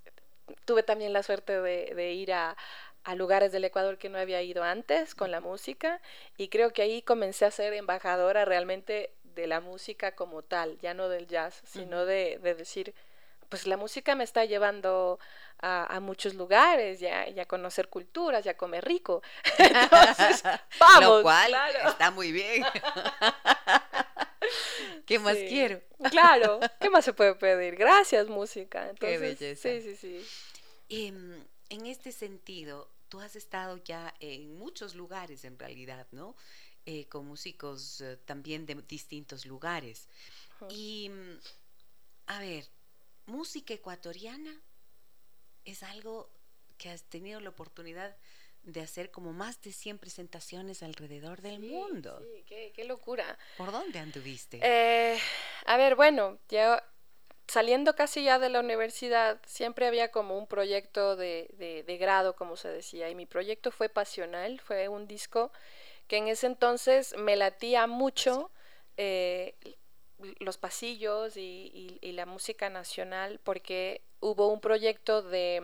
[0.64, 2.57] tuve también la suerte de, de ir a,
[3.05, 6.01] a lugares del Ecuador que no había ido antes con la música.
[6.37, 10.95] Y creo que ahí comencé a ser embajadora realmente de la música como tal, ya
[10.95, 12.95] no del jazz, sino de, decir,
[13.49, 15.18] pues la música me está llevando
[15.59, 19.23] a, muchos lugares, ya, ya conocer culturas, ya comer rico.
[19.59, 20.42] Entonces,
[20.81, 21.18] vamos.
[21.18, 21.55] Lo cual
[21.87, 22.64] está muy bien.
[25.07, 25.81] ¿Qué más quiero?
[26.11, 27.77] Claro, ¿qué más se puede pedir?
[27.77, 28.92] Gracias, música.
[28.99, 29.68] Qué belleza.
[29.68, 30.27] Sí, sí, sí.
[30.88, 36.35] Em, en este sentido, tú has estado ya en muchos lugares en realidad, ¿no?
[36.85, 40.09] Eh, con músicos eh, también de distintos lugares.
[40.68, 41.38] Y, mm,
[42.27, 42.64] a ver,
[43.27, 44.61] música ecuatoriana
[45.64, 46.29] es algo
[46.79, 48.16] que has tenido la oportunidad
[48.64, 52.21] de hacer como más de 100 presentaciones alrededor del mundo.
[52.21, 53.38] Sí, qué, locura.
[53.57, 54.59] ¿Por dónde anduviste?
[54.61, 55.21] Eh,
[55.66, 56.85] a ver, bueno, ya
[57.47, 62.35] saliendo casi ya de la universidad, siempre había como un proyecto de, de, de grado,
[62.35, 65.53] como se decía, y mi proyecto fue pasional, fue un disco
[66.07, 68.51] que en ese entonces me latía mucho
[68.97, 69.55] eh,
[70.38, 75.62] los pasillos y, la música nacional porque hubo un proyecto de,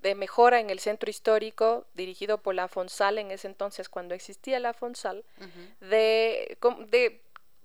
[0.00, 4.60] de, mejora en el centro histórico dirigido por la Fonsal en ese entonces cuando existía
[4.60, 5.24] la Fonsal
[5.80, 6.56] de,
[6.88, 7.20] de,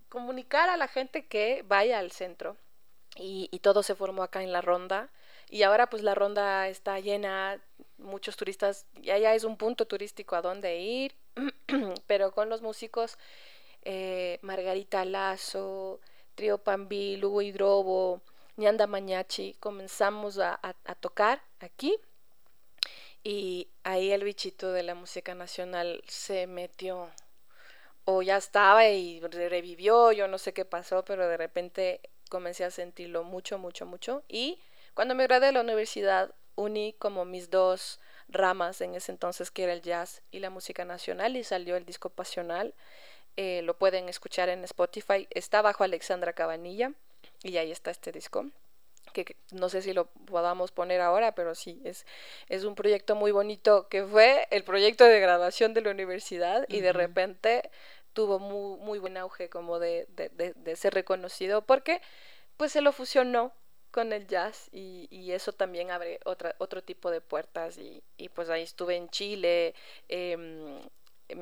[0.09, 2.57] comunicar a la gente que vaya al centro.
[3.15, 5.11] Y, y todo se formó acá en la ronda.
[5.49, 7.61] Y ahora pues la ronda está llena,
[7.97, 11.15] muchos turistas, ya, ya es un punto turístico a donde ir,
[12.07, 13.17] pero con los músicos
[13.83, 15.99] eh, Margarita Lazo,
[16.35, 18.21] Trio Pambi, Lugo Hidrobo,
[18.55, 20.59] Ñanda Mañachi, comenzamos a,
[20.99, 21.97] tocar aquí
[23.23, 27.09] y ahí el bichito de la música nacional se metió
[28.05, 32.71] o ya estaba y revivió, yo no sé qué pasó, pero de repente comencé a
[32.71, 34.23] sentirlo mucho, mucho, mucho.
[34.27, 34.59] Y
[34.93, 39.63] cuando me gradué de la universidad uní como mis dos ramas en ese entonces, que
[39.63, 42.73] era el jazz y la música nacional, y salió el disco Pasional.
[43.35, 45.27] Eh, lo pueden escuchar en Spotify.
[45.31, 46.93] Está bajo Alexandra Cabanilla
[47.41, 48.45] y ahí está este disco
[49.11, 52.05] que no sé si lo podamos poner ahora, pero sí, es,
[52.49, 56.81] es un proyecto muy bonito que fue el proyecto de graduación de la universidad y
[56.81, 57.69] de repente
[58.13, 62.01] tuvo muy, muy buen auge como de, de, de, ser reconocido porque
[62.57, 63.53] pues se lo fusionó
[63.93, 68.27] con el jazz y, y, eso también abre otra, otro tipo de puertas y, y
[68.29, 69.75] pues ahí estuve en Chile,
[70.09, 70.79] em,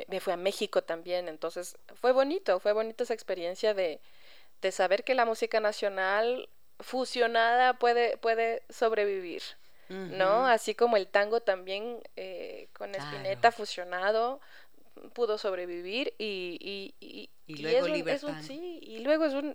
[0.10, 4.02] me, fui a México también, entonces fue bonito, fue bonita esa experiencia de,
[4.62, 6.50] de saber que la música nacional
[6.82, 9.42] fusionada puede, puede sobrevivir.
[9.90, 10.48] ¿No?
[10.48, 14.40] Así como el tango también eh, con Spinetta fusionado
[15.14, 19.54] pudo sobrevivir y, y, y, luego es sí, y luego es un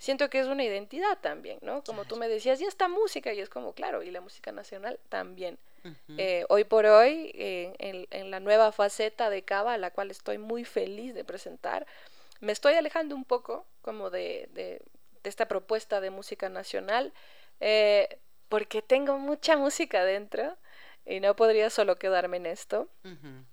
[0.00, 1.84] siento que es una identidad también, ¿no?
[1.84, 4.98] Como tú me decías, y esta música, y es como, claro, y la música nacional
[5.10, 5.58] también.
[6.18, 10.38] Eh, hoy por hoy, eh, en, la nueva faceta de Cava, a la cual estoy
[10.38, 11.86] muy feliz de presentar,
[12.40, 14.82] me estoy alejando un poco como de, de,
[15.22, 17.12] esta propuesta de música nacional,
[17.60, 20.56] eh, porque tengo mucha música dentro
[21.04, 22.88] y no podría solo quedarme en esto.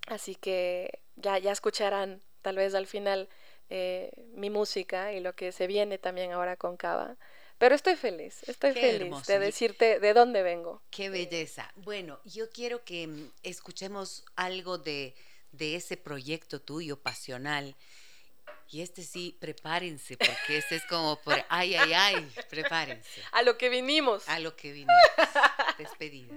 [0.06, 3.28] Así que ya, ya escucharán tal vez al final
[3.70, 7.16] eh, mi música y lo que se viene también ahora con Cava.
[7.58, 10.80] Pero estoy feliz, estoy feliz de decirte de dónde vengo.
[10.90, 11.70] Qué belleza.
[11.76, 15.14] Bueno, yo quiero que mm, escuchemos algo de,
[15.50, 17.74] de ese proyecto tuyo, pasional.
[18.70, 23.22] Y este sí, prepárense, porque este es como por, ay, ay, ay, prepárense.
[23.32, 24.28] A lo que vinimos.
[24.28, 24.94] A lo que vinimos.
[25.78, 26.34] Despedida.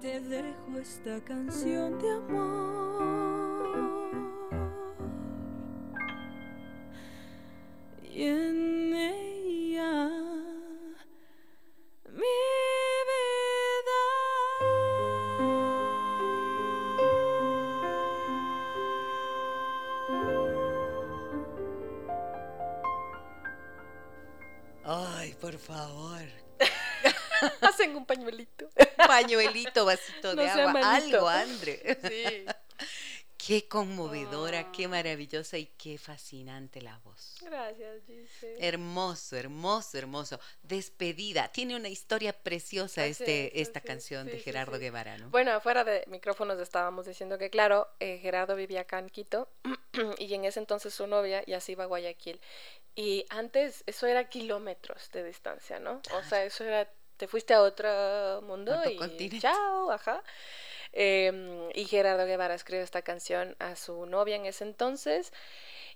[0.00, 2.87] Te dejo esta canción de amor
[8.18, 10.08] y en ella
[12.10, 12.34] mi
[13.08, 14.00] vida.
[24.84, 26.22] Ay, por favor.
[27.60, 28.68] Hacen un pañuelito.
[28.96, 30.96] pañuelito, vasito de agua.
[30.96, 31.96] Algo, Andre.
[32.02, 32.46] Sí.
[33.48, 37.36] Qué conmovedora, qué maravillosa y qué fascinante la voz.
[37.40, 38.56] Gracias, Gise.
[38.60, 40.38] Hermoso, hermoso, hermoso.
[40.62, 41.48] Despedida.
[41.48, 43.94] Tiene una historia preciosa Así este, es, esta así es.
[43.94, 44.80] canción Sí, de Gerardo sí.
[44.82, 45.30] Guevara, ¿no?
[45.30, 49.48] Bueno, afuera de micrófonos estábamos diciendo que, claro, eh, Gerardo vivía acá en Quito
[50.18, 52.38] y en ese entonces su novia ya se iba a Guayaquil.
[52.96, 56.02] Y antes eso era kilómetros de distancia, ¿no?
[56.12, 56.86] O sea, eso era,
[57.16, 59.40] te fuiste a otro mundo Otro y continente.
[59.40, 60.22] chao, ajá.
[60.92, 65.32] Em, y Gerardo Guevara escribe esta canción a su novia en ese entonces.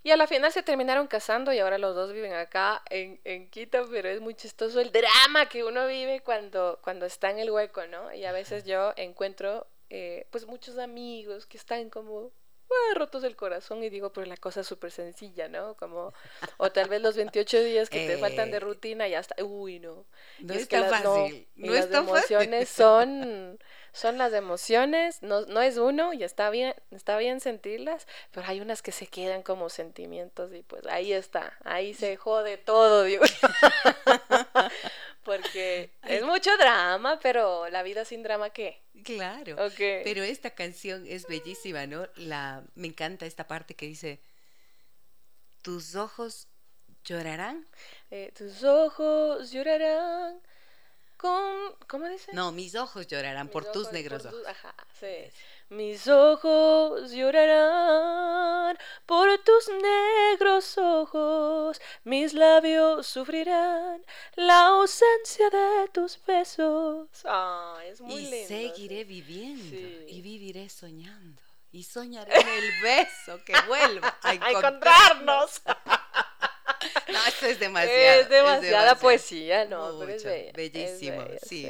[0.03, 3.49] Y a la final se terminaron casando y ahora los dos viven acá en, en
[3.51, 7.51] Quito, pero es muy chistoso el drama que uno vive cuando, cuando está en el
[7.51, 8.13] hueco, ¿no?
[8.13, 12.33] Y a veces yo encuentro eh, pues muchos amigos que están como
[12.71, 15.77] ah, rotos del corazón y digo, pero la cosa es súper sencilla, ¿no?
[15.77, 16.13] Como,
[16.57, 19.79] o tal vez los 28 días que te faltan de Eh, rutina ya está, uy,
[19.79, 20.07] no.
[20.39, 22.77] No Y es que las- no, y las emociones fácil.
[22.77, 23.59] son
[23.93, 28.61] son las emociones, no, no es uno y está bien, está bien sentirlas, pero hay
[28.61, 33.25] unas que se quedan como sentimientos y pues ahí está, ahí se jode todo, digo
[33.25, 33.49] yo.
[35.25, 38.83] Porque es mucho drama, pero la vida sin drama, ¿qué?
[39.05, 39.55] Claro.
[39.67, 39.79] Ok.
[40.03, 42.09] Pero esta canción es bellísima, ¿no?
[42.17, 44.21] La, me encanta esta parte que dice,
[45.63, 46.49] tus ojos
[47.05, 47.69] llorarán.
[48.11, 50.41] Eh, tus ojos llorarán
[51.23, 51.77] con...
[51.87, 52.33] ¿Cómo dice?
[52.35, 54.47] No, mis ojos llorarán Mis por tus negros por ojos.
[54.49, 55.31] Ajá, sí.
[55.69, 64.05] Mis ojos llorarán por tus negros ojos, mis labios sufrirán
[64.35, 67.09] la ausencia de tus besos.
[67.25, 68.49] Ay, es muy y lindo.
[68.49, 69.05] seguiré sí.
[69.05, 70.05] viviendo Sí.
[70.09, 75.63] y viviré soñando y soñaré en el beso que vuelva a A encontrarnos.
[77.13, 78.21] No, esto es demasiado.
[78.21, 79.01] Es demasiada demasiado.
[79.01, 81.69] poesía, no, pero es Mucho, es bellísimo, sí.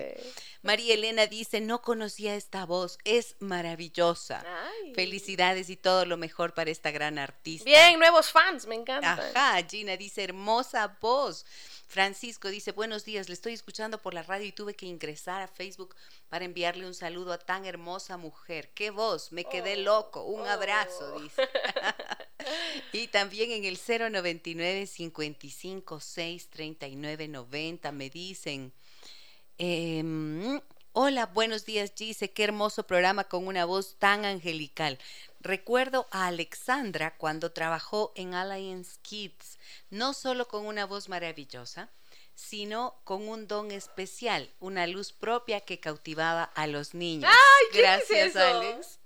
[0.62, 4.44] María Elena dice, no conocía esta voz, es maravillosa.
[4.46, 4.94] Ay.
[4.94, 7.64] Felicidades y todo lo mejor para esta gran artista.
[7.64, 9.14] Bien, nuevos fans, me encanta.
[9.34, 11.44] Ajá, Gina dice, hermosa voz.
[11.88, 15.48] Francisco dice, buenos días, le estoy escuchando por la radio y tuve que ingresar a
[15.48, 15.94] Facebook
[16.30, 18.70] para enviarle un saludo a tan hermosa mujer.
[18.72, 19.30] ¡Qué voz!
[19.30, 20.24] Me quedé Oh, loco.
[20.24, 21.20] Un abrazo, oh.
[21.20, 21.42] dice.
[22.92, 28.72] y también en el 099 55 6 39 90 me dicen,
[29.58, 30.60] em,
[30.92, 34.98] hola, buenos días, Gise, qué hermoso programa con una voz tan angelical.
[35.40, 39.58] Recuerdo a Alexandra cuando trabajó en Alliance Kids,
[39.90, 41.88] no solo con una voz maravillosa,
[42.34, 47.30] sino con un don especial, una luz propia que cautivaba a los niños.
[47.30, 48.36] ¡Ay, ¿quién es Gracias?
[48.36, 48.98] Alex.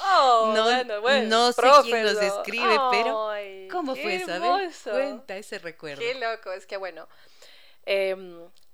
[0.00, 3.30] Oh, No- bueno, bueno, no sé quién los escribe, pero
[3.70, 4.32] ¿Cómo fue eso?
[4.32, 4.90] A ver, hermoso.
[4.90, 6.00] cuenta ese recuerdo.
[6.00, 7.08] Qué loco, es que bueno,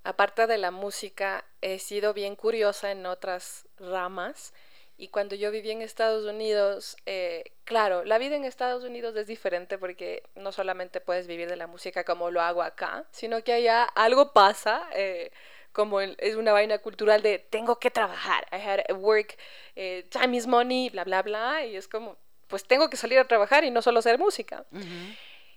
[0.04, 4.52] aparte de la música, he sido bien curiosa en otras ramas.
[4.98, 9.26] Y cuando yo viví en Estados Unidos, eh, claro, la vida en Estados Unidos es
[9.26, 13.52] diferente porque no solamente puedes vivir de la música como lo hago acá, sino que
[13.52, 15.30] allá algo pasa, eh,
[15.72, 19.36] como el- es una vaina cultural de tengo que trabajar, I had work,
[19.74, 23.26] eh, time is money, bla, bla, bla, y es como, pues tengo que salir a
[23.26, 24.66] trabajar y no solo hacer música.
[24.70, 24.84] Ujú.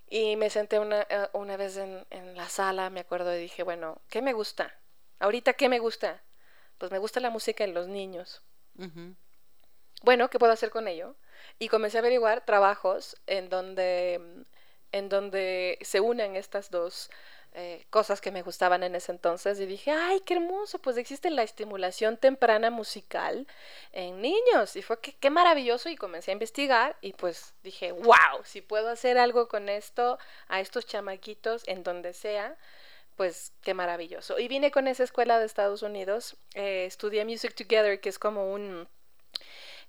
[0.07, 3.63] Y me senté una, eh, una vez en, en la sala, me acuerdo, y dije,
[3.63, 4.77] bueno, ¿qué me gusta?
[5.19, 6.21] Ahorita, ¿qué me gusta?
[6.77, 8.41] Pues me gusta la música en los niños.
[10.03, 11.15] Bueno, ¿qué puedo hacer con ello?
[11.57, 14.45] Y comencé a averiguar trabajos en donde,
[14.91, 17.09] en donde se unen estas dos
[17.57, 21.29] eh, cosas que me gustaban en ese entonces y dije, ay, qué hermoso, pues existe
[21.29, 23.47] la estimulación temprana musical
[23.93, 24.75] en niños.
[24.75, 28.89] Y fue que, qué maravilloso y comencé a investigar y pues dije, wow, si puedo
[28.89, 32.57] hacer algo con esto a estos chamaquitos en donde sea,
[33.15, 34.37] pues qué maravilloso.
[34.37, 38.51] Y vine con esa escuela de Estados Unidos, eh, estudié Music Together, que es como
[38.51, 38.89] un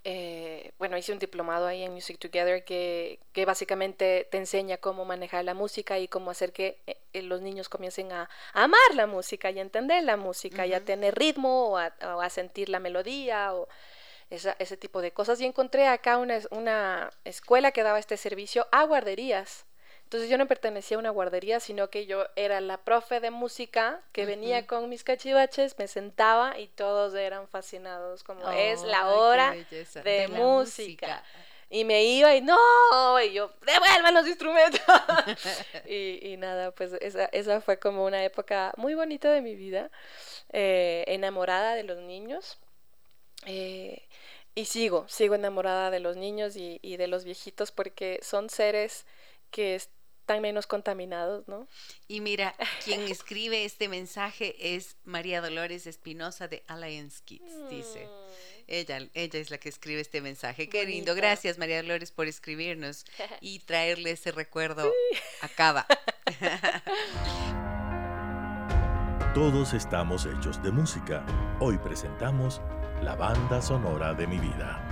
[0.08, 5.04] eh, bueno, hice un diplomado ahí en Music Together que, que básicamente te enseña cómo
[5.04, 8.94] manejar la música y cómo hacer que eh, eh, los niños comiencen a, a amar
[8.94, 12.30] la música y a entender la música y a tener ritmo o a, o a
[12.30, 13.68] sentir la melodía o
[14.30, 15.40] esa- ese tipo de cosas.
[15.40, 19.65] Y encontré acá una, una escuela que daba este servicio a guarderías.
[20.06, 24.00] Entonces yo no pertenecía a una guardería, sino que yo era la profe de música
[24.12, 29.56] que venía con mis cachivaches, me sentaba y todos eran fascinados, como es la hora
[30.04, 31.24] de, música.
[31.70, 32.56] Y me iba y no,
[33.20, 34.80] y yo, devuelvan los instrumentos.
[35.88, 39.90] y, y nada, pues esa, esa fue como una época muy bonita de mi vida,
[40.52, 42.60] eh, enamorada de los niños.
[43.44, 44.06] eh,
[44.54, 49.04] y sigo, sigo enamorada de los niños y, y de los viejitos porque son seres
[49.50, 51.68] que están menos contaminados, ¿no?
[52.08, 57.68] Y mira, quien escribe este mensaje es María Dolores Espinosa de Alliance Kids.
[57.70, 58.56] Dice, Mm.
[58.68, 60.68] Ella, ella es la que escribe este mensaje.
[60.68, 61.14] Qué lindo.
[61.14, 63.04] Gracias, María Dolores, por escribirnos
[63.40, 64.92] y traerle ese recuerdo
[65.40, 65.86] a Cava.
[69.34, 71.24] Todos estamos hechos de música.
[71.60, 72.60] Hoy presentamos
[73.02, 74.82] la banda sonora de mi vida.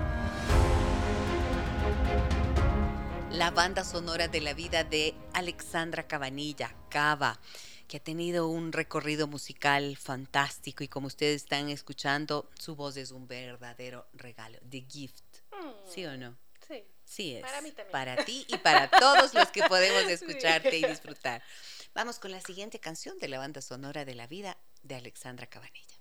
[3.35, 7.41] La banda sonora de la vida de Alexandra Cabanilla, Cava,
[7.89, 13.11] que ha tenido un recorrido musical fantástico y como ustedes están escuchando, su voz es
[13.11, 14.61] un verdadero regalo.
[14.70, 15.24] The Gift.
[15.85, 16.39] ¿Sí o no?
[16.68, 16.85] Sí.
[17.05, 17.43] Sí es.
[17.43, 17.91] Para mí también.
[17.91, 21.43] Para ti y para todos los que podemos escucharte y disfrutar.
[21.93, 25.99] Vamos con la siguiente canción de la banda sonora de la vida de Alexandra Cabanilla.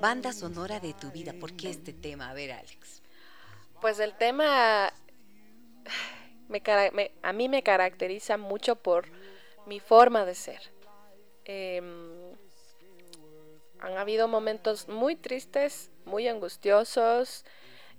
[0.00, 1.32] Banda sonora de tu vida.
[1.38, 2.30] ¿Por qué este tema?
[2.30, 3.02] A ver, Alex.
[3.80, 4.92] Pues el tema
[6.48, 9.06] me cara- me- a mí me caracteriza mucho por
[9.66, 10.60] mi forma de ser.
[11.44, 12.32] Em,
[13.80, 17.44] han habido momentos muy tristes, muy angustiosos,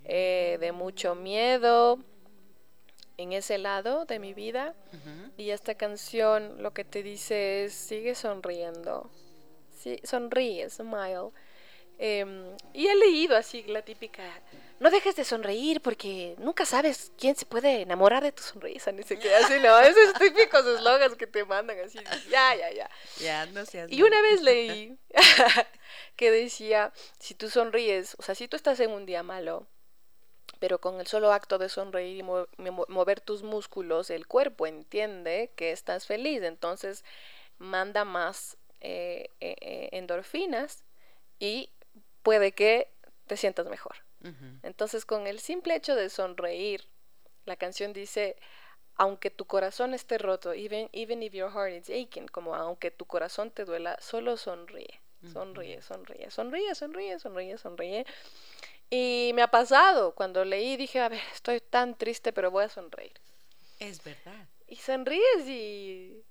[0.04, 1.98] eh, de mucho miedo
[3.20, 4.74] en ese lado de mi vida.
[5.36, 9.10] Y esta canción lo que te dice es, sigue sonriendo.
[9.78, 11.30] Sí, sonríe, smile.
[12.02, 14.22] Em, y he leído así la típica,
[14.78, 19.02] no dejes de sonreír porque nunca sabes quién se puede enamorar de tu sonrisa, ni
[19.02, 19.78] se qué así, ¿no?
[19.80, 21.98] Esos típicos eslogans que te mandan así,
[22.30, 22.90] ya, ya, ya.
[23.18, 23.92] Ya, no seas.
[23.92, 24.98] Y una vez leí
[26.16, 29.66] que decía, si tú sonríes, o sea, si tú estás en un día malo,
[30.60, 34.66] pero con el solo acto de sonreír y mo- mo- mover tus músculos, el cuerpo
[34.68, 37.04] entiende que estás feliz, entonces
[37.58, 40.84] manda más eh, eh, eh, endorfinas
[41.40, 41.70] y
[42.22, 42.92] puede que
[43.26, 43.96] te sientas mejor.
[44.62, 46.86] Entonces, con el simple hecho de sonreír,
[47.46, 48.36] la canción dice,
[48.96, 53.06] aunque tu corazón esté roto, even, even if your heart is aching, como aunque tu
[53.06, 55.00] corazón te duela, solo sonríe,
[55.32, 58.06] sonríe, sonríe, sonríe, sonríe, sonríe, sonríe.
[58.90, 62.68] Y me ha pasado, cuando leí dije, a ver, estoy tan triste, pero voy a
[62.68, 63.12] sonreír.
[63.78, 64.48] Es verdad.
[64.66, 66.22] Y sonríes y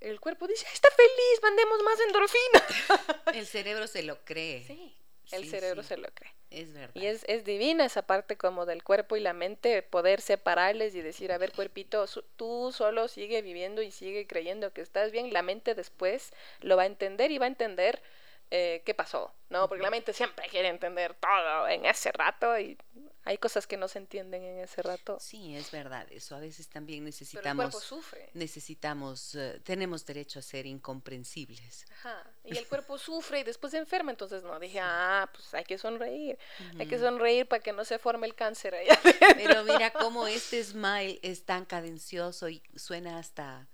[0.00, 3.32] el cuerpo dice, "Ay, está feliz, mandemos más endorfina.
[3.34, 4.64] El cerebro se lo cree.
[4.66, 4.94] Sí,
[5.32, 5.88] el Sí, cerebro sí.
[5.88, 6.32] se lo cree.
[6.50, 6.90] Es verdad.
[6.94, 11.00] Y es, es divina esa parte como del cuerpo y la mente, poder separarles y
[11.02, 12.06] decir, a ver, cuerpito,
[12.36, 15.32] tú solo sigue viviendo y sigue creyendo que estás bien.
[15.32, 18.02] La mente después lo va a entender y va a entender
[18.50, 19.68] eh, qué pasó, ¿no?
[19.68, 22.76] Porque la mente siempre quiere entender todo en ese rato y
[23.24, 25.18] hay cosas que no se entienden en ese rato.
[25.20, 26.06] Sí, es verdad.
[26.10, 27.64] Eso a veces también Pero el necesitamos.
[27.66, 28.30] cuerpo sufre.
[28.34, 31.86] Necesitamos, eh, tenemos derecho a ser incomprensibles.
[31.92, 32.24] Ajá.
[32.44, 35.78] Y el cuerpo sufre y después se enferma, entonces no, dije, ah, pues hay que
[35.78, 36.38] sonreír,
[36.78, 39.12] hay que sonreír para que no se forme el cáncer adentro.
[39.36, 43.68] Pero mira cómo este smile es tan cadencioso y suena hasta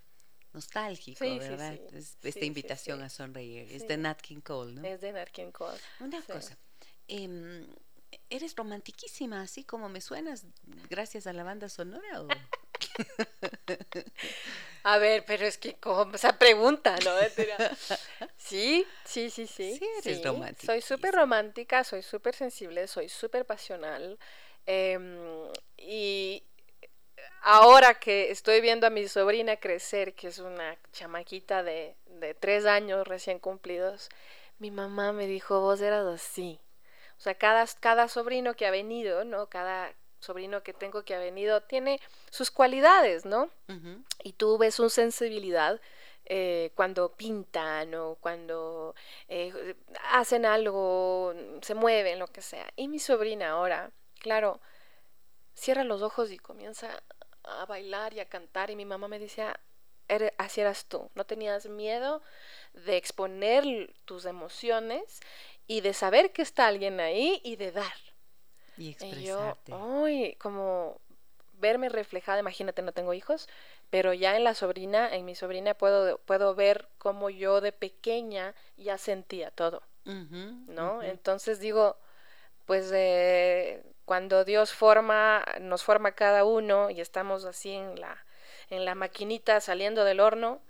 [0.57, 1.77] nostálgico, Sí, ¿verdad?
[1.77, 1.97] sí.
[1.97, 3.71] Es- Sí, esta invitación a sonreír.
[3.71, 4.85] Es de Nat King Cole, ¿no?
[4.85, 5.79] Es de Nat King Cole.
[6.01, 6.57] Una cosa.
[7.09, 7.67] em,
[8.31, 10.47] ¿Eres romantiquísima, así como me suenas,
[10.91, 12.23] gracias a la banda sonora?
[12.23, 12.29] O?
[14.85, 17.11] A ver, pero es que como esa pregunta, ¿no?
[18.37, 19.77] Sí, sí, sí, sí.
[19.79, 24.19] Sí, eres romántica, Soy súper romántica, soy súper sensible, soy súper pasional.
[24.67, 25.19] em,
[25.77, 26.43] y
[27.43, 32.67] ahora que estoy viendo a mi sobrina crecer, que es una chamaquita de, de tres
[32.67, 34.09] años recién cumplidos,
[34.59, 36.59] mi mamá me dijo, vos eras así.
[37.19, 39.47] O sea, cada, cada sobrino que ha venido, ¿no?
[39.47, 42.01] Cada sobrino que tengo que ha venido tiene
[42.31, 43.51] sus cualidades, ¿no?
[44.23, 45.81] Y tú ves una sensibilidad
[46.25, 48.95] eh, cuando pintan o cuando
[49.29, 49.77] eh,
[50.11, 52.69] hacen algo, se mueven, lo que sea.
[52.77, 54.61] Y mi sobrina ahora, claro,
[55.55, 57.03] cierra los ojos y comienza
[57.47, 59.59] a bailar y a cantar y mi mamá me decía,
[60.09, 62.23] "Ere- así eras tú, no tenías miedo
[62.75, 63.65] de exponer
[64.05, 65.21] tus emociones
[65.67, 67.95] y de saber que está alguien ahí y de dar.
[68.79, 69.73] Y Y yo, expresarte.
[69.73, 71.01] ay, como
[71.55, 73.49] verme reflejada, imagínate, no tengo hijos,
[73.91, 78.55] pero ya en la sobrina, en mi sobrina puedo, puedo ver cómo yo de pequeña
[78.77, 79.83] ya sentía todo,
[80.67, 81.03] ¿no?
[81.03, 81.99] Entonces digo,
[82.67, 88.25] pues eh, cuando Dios forma, nos forma cada uno y estamos así en la,
[88.71, 90.61] en la maquinita saliendo del horno,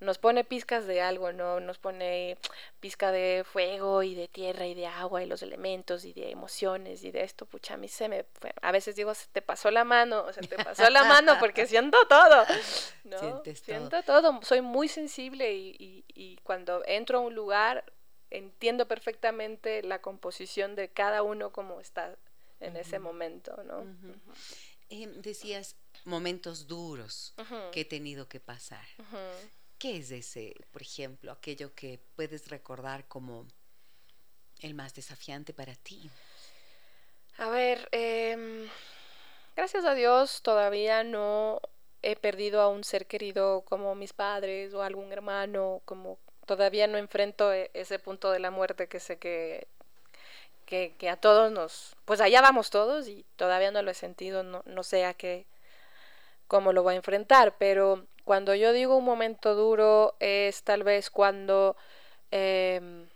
[0.00, 1.58] nos pone pizcas de algo, ¿no?
[1.58, 2.38] Nos pone
[2.78, 7.02] pizca de fuego y de tierra y de agua y los elementos y de emociones
[7.02, 8.52] y de esto, pucha, a mí se me fue.
[8.62, 11.66] A veces digo, se te pasó la mano, o sea, te pasó la mano porque
[11.66, 12.46] siento todo,
[13.04, 13.18] ¿no?
[13.18, 13.76] Sientes todo.
[13.76, 14.40] siento todo.
[14.42, 17.84] Soy muy sensible y, y, y cuando entro a un lugar
[18.30, 22.16] entiendo perfectamente la composición de cada uno como está
[22.60, 23.86] en ese momento, ¿no?
[24.90, 27.34] Eh, decías momentos duros
[27.72, 28.86] que he tenido que pasar.
[29.78, 33.46] ¿Qué es ese, por ejemplo, aquello que puedes recordar como
[34.60, 36.10] el más desafiante para ti?
[37.36, 38.68] A ver, em,
[39.54, 41.60] gracias a Dios todavía no
[42.02, 46.18] he perdido a un ser querido como mis padres o algún hermano, como
[46.48, 49.68] todavía no enfrento e- ese punto de la muerte que sé que,
[50.66, 54.62] que, a todos nos, pues allá vamos todos y todavía no lo he sentido, no,
[54.66, 55.46] no sé a qué,
[56.46, 61.10] cómo lo voy a enfrentar, pero cuando yo digo un momento duro es tal vez
[61.10, 61.76] cuando
[62.32, 63.08] em,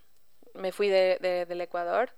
[0.54, 2.10] me fui de- de- del Ecuador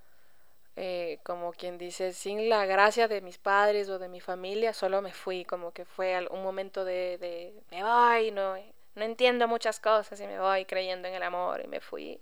[0.77, 5.03] eh, como quien dice, sin la gracia de mis padres o de mi familia, solo
[5.03, 8.57] me fui, como que fue un momento de, de me voy, no,
[8.95, 12.21] no entiendo muchas cosas y me voy creyendo en el amor y me fui.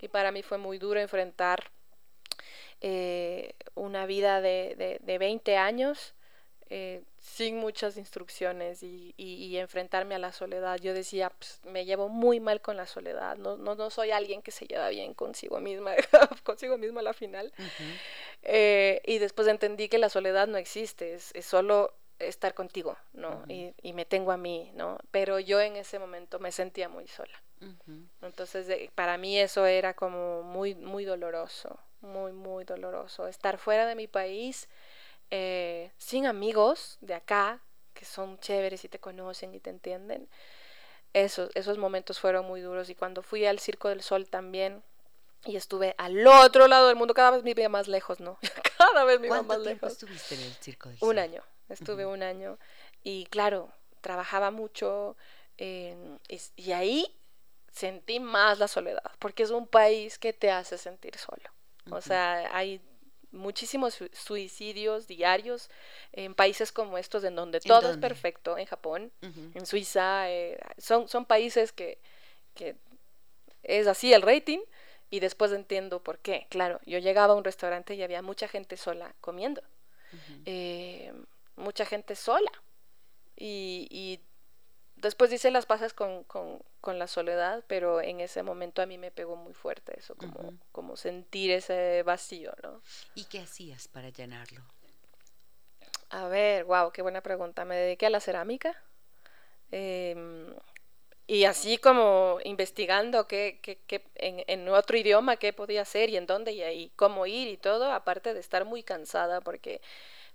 [0.00, 1.70] Y para mí fue muy duro enfrentar
[2.80, 6.14] eh, una vida de, de, de 20 años
[6.70, 10.78] eh, sin muchas instrucciones y, y- y enfrentarme a la soledad.
[10.80, 14.40] Yo decía, "Ps, me llevo muy mal con la soledad, no, no, no soy alguien
[14.42, 15.94] que se lleva bien consigo misma,
[16.42, 17.52] consigo misma a la final.
[18.42, 23.44] Eh, y después entendí que la soledad no existe, es, es solo estar contigo, ¿no?
[23.48, 24.98] Y, y me tengo a mí, ¿no?
[25.10, 27.40] Pero yo en ese momento me sentía muy sola.
[28.22, 33.26] Entonces, de- para mí eso era como muy, muy doloroso, muy, muy doloroso.
[33.28, 34.68] Estar fuera de mi país,
[35.30, 37.60] eh, sin amigos de acá,
[37.92, 40.28] que son chéveres y te conocen y te entienden.
[41.12, 42.90] Esos, esos momentos fueron muy duros.
[42.90, 44.82] Y cuando fui al Circo del Sol también,
[45.44, 48.38] y estuve al otro lado del mundo, cada vez me iba más lejos, ¿no?
[48.78, 49.92] cada vez me iba ¿Cuánto más tiempo lejos.
[49.92, 51.18] estuviste en el Circo del Un Sol?
[51.18, 52.58] año, estuve un año
[53.02, 55.16] y claro, trabajaba mucho
[55.58, 55.96] eh,
[56.28, 57.06] y, y ahí
[57.72, 61.42] sentí más la soledad, porque es un país que te hace sentir solo.
[61.90, 62.80] O sea, hay
[63.32, 65.68] muchísimos su- suicidios diarios
[66.12, 69.12] en países como estos en donde todo es perfecto, en Japón,
[69.54, 71.98] en Suiza, eh, son, son países que,
[72.54, 72.76] que
[73.62, 74.60] es así el rating
[75.10, 76.46] y después entiendo por qué.
[76.50, 79.62] Claro, yo llegaba a un restaurante y había mucha gente sola comiendo.
[80.46, 81.12] Eh,
[81.56, 82.50] mucha gente sola.
[83.36, 84.20] Y, y
[84.96, 88.98] después hice las pasas con, con, con la soledad, pero en ese momento a mí
[88.98, 92.80] me pegó muy fuerte eso, como, como sentir ese vacío, ¿no?
[93.14, 94.62] ¿Y qué hacías para llenarlo?
[96.10, 97.64] A ver, wow, qué buena pregunta.
[97.64, 98.80] Me dediqué a la cerámica.
[99.72, 100.54] em,
[101.26, 106.16] y así como investigando qué, qué- qué- en, en otro idioma qué podía hacer y
[106.16, 109.80] en dónde y, y cómo ir y todo, aparte de estar muy cansada porque,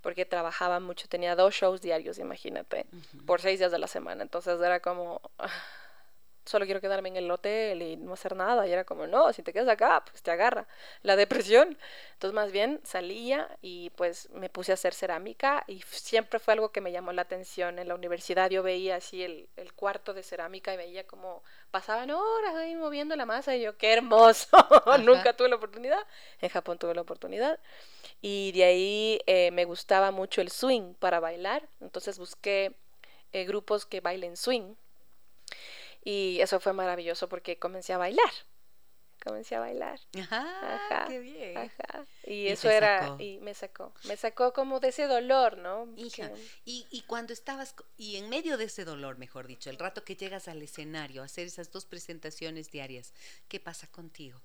[0.01, 2.85] porque trabajaba mucho, tenía dos shows diarios, imagínate,
[3.25, 4.23] por seis días de la semana.
[4.23, 5.49] Entonces era como, ah,
[6.49, 8.67] solo quiero quedarme en el hotel y no hacer nada.
[8.67, 10.67] Y era como, no, si te quedas acá, pues te agarra
[11.03, 11.77] la depresión.
[12.13, 16.69] Entonces más bien salía y pues me puse a hacer cerámica y siempre fue algo
[16.71, 17.79] que me llamó la atención.
[17.79, 22.09] En la universidad yo veía así el, el cuarto de cerámica y veía como pasaban
[22.11, 24.47] horas ahí moviendo la masa y yo, qué hermoso.
[25.03, 26.05] Nunca tuve la oportunidad.
[26.41, 27.59] En Japón tuve la oportunidad.
[28.21, 31.67] Y de ahí eh, me gustaba mucho el swing para bailar.
[31.79, 32.73] Entonces busqué
[33.31, 34.75] eh, grupos que bailen swing.
[36.03, 38.31] Y eso fue maravilloso porque comencé a bailar.
[39.23, 39.99] Comencé a bailar.
[40.17, 41.57] Ajá, Ajá, qué bien.
[41.57, 42.05] Ajá.
[42.23, 43.21] Y, Y eso era, sacó.
[43.21, 45.89] y me sacó, me sacó como de ese dolor, ¿no?
[45.97, 49.77] Hija, Que- y, y cuando estabas, y en medio de ese dolor, mejor dicho, el
[49.77, 53.13] rato que llegas al escenario a hacer esas dos presentaciones diarias,
[53.49, 54.39] ¿qué pasa contigo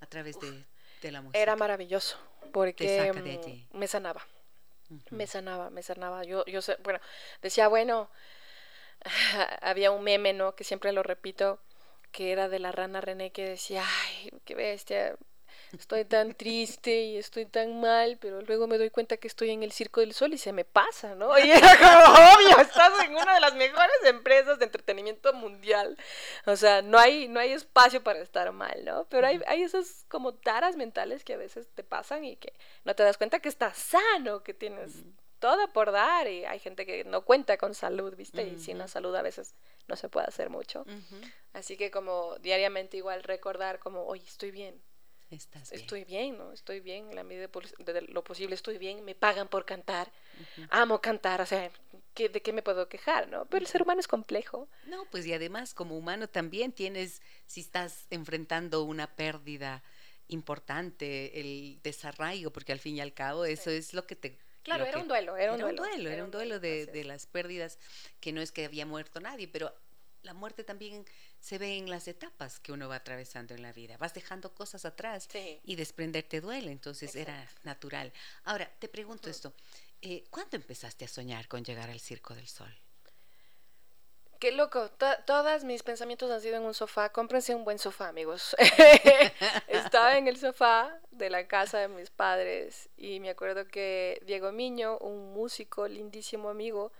[0.00, 0.64] a través de,
[1.02, 1.38] de la música?
[1.38, 2.18] era maravilloso
[2.52, 3.68] porque saca de allí.
[3.72, 4.26] me sanaba,
[4.90, 5.02] Ujú.
[5.14, 6.24] me sanaba, me sanaba.
[6.24, 6.98] Yo, yo, sé- bueno,
[7.42, 8.10] decía, bueno,
[9.62, 10.54] había un meme, ¿no?
[10.54, 11.60] Que siempre lo repito,
[12.12, 15.16] que era de la rana René que decía, ay, qué bestia,
[15.72, 19.62] estoy tan triste y estoy tan mal, pero luego me doy cuenta que estoy en
[19.62, 21.36] el Circo del Sol y se me pasa, ¿no?
[21.38, 25.96] Y era como, obvio, estás en una de las mejores empresas de entretenimiento mundial.
[26.46, 29.06] O sea, no hay, no hay espacio para estar mal, ¿no?
[29.08, 32.52] Pero hay, hay esas como taras mentales que a veces te pasan y que
[32.84, 35.04] no te das cuenta que estás sano, que tienes
[35.38, 38.42] todo por dar y hay gente que no cuenta con salud, ¿viste?
[38.46, 39.54] Y sin la salud a veces
[39.86, 40.84] no se puede hacer mucho.
[41.52, 44.80] Así que como diariamente igual recordar como, oye, estoy bien,
[45.30, 45.80] Estás bien.
[45.82, 46.52] estoy bien, ¿no?
[46.52, 50.12] Estoy bien, en la medida de lo posible estoy bien, me pagan por cantar,
[50.70, 51.70] amo cantar, o sea,
[52.14, 53.44] ¿qué- ¿de qué me puedo quejar, no?
[53.46, 54.68] Pero el ser humano es complejo.
[54.84, 59.82] No, pues y además como humano también tienes, si estás enfrentando una pérdida
[60.28, 64.38] importante, el desarraigo, porque al fin y al cabo eso es lo que te...
[64.66, 66.10] Claro, era que- un duelo, era un duelo.
[66.10, 67.06] era un duelo de, así de es.
[67.06, 67.78] las pérdidas,
[68.20, 69.72] que no es que había muerto nadie, pero
[70.22, 71.04] la muerte también
[71.38, 73.96] se ve en las etapas que uno va atravesando en la vida.
[73.96, 75.60] Vas dejando cosas atrás Sí.
[75.62, 78.12] y desprenderte duele, entonces era natural.
[78.42, 79.54] Ahora, te pregunto esto,
[80.02, 82.76] eh, ¿cuándo empezaste a soñar con llegar al Circo del Sol?
[84.38, 87.08] Qué loco, to- todos mis pensamientos han sido en un sofá.
[87.10, 88.54] Cómprense un buen sofá, amigos.
[89.68, 94.52] Estaba en el sofá de la casa de mis padres y me acuerdo que Diego
[94.52, 96.92] Miño, un músico lindísimo amigo,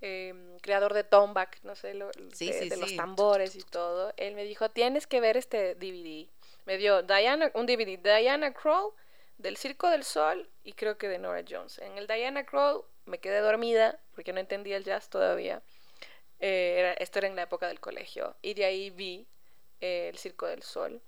[0.00, 4.12] em, creador de Tomback, no sé, lo- Sí, de, sí, de los tambores y todo,
[4.16, 6.28] él me dijo, tienes que ver este DVD.
[6.66, 8.92] Me dio Diana, un DVD, Diana Kroll,
[9.38, 11.78] del Circo del Sol y creo que de Nora Jones.
[11.78, 15.62] En el Diana Kroll me quedé dormida porque no entendía el jazz todavía.
[16.42, 18.36] Eh, era- esto era en la época del colegio.
[18.42, 19.28] Y de ahí vi
[19.80, 21.02] eh, el Circo del Sol.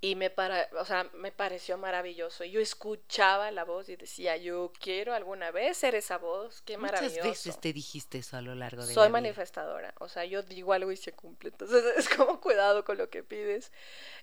[0.00, 2.44] Y me, para, o sea, me pareció maravilloso.
[2.44, 6.62] Yo escuchaba la voz y decía, yo quiero alguna vez ser esa voz.
[6.62, 7.16] Qué maravilloso.
[7.18, 9.12] Muchas veces te dijiste eso a lo largo de Soy la vida.
[9.12, 13.10] manifestadora, o sea, yo digo algo y se cumple, entonces es como cuidado con lo
[13.10, 13.72] que pides.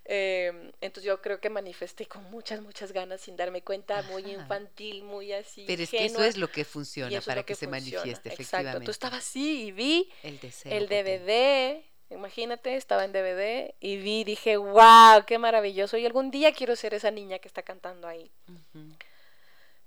[0.05, 5.03] Eh, entonces yo creo que manifesté con muchas, muchas ganas sin darme cuenta, muy infantil,
[5.03, 5.65] muy así.
[5.67, 8.86] Pero es que eso es lo que funciona para que, se manifieste, Exacto, efectivamente.
[8.86, 10.71] tú estabas así y vi El deseo.
[10.71, 10.88] el.
[10.88, 11.84] DVD,
[12.16, 16.93] imagínate, estaba en DVD y vi, dije, wow, qué maravilloso, y algún día quiero ser
[16.93, 18.32] esa niña que está cantando ahí.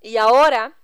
[0.01, 0.75] Y ahora,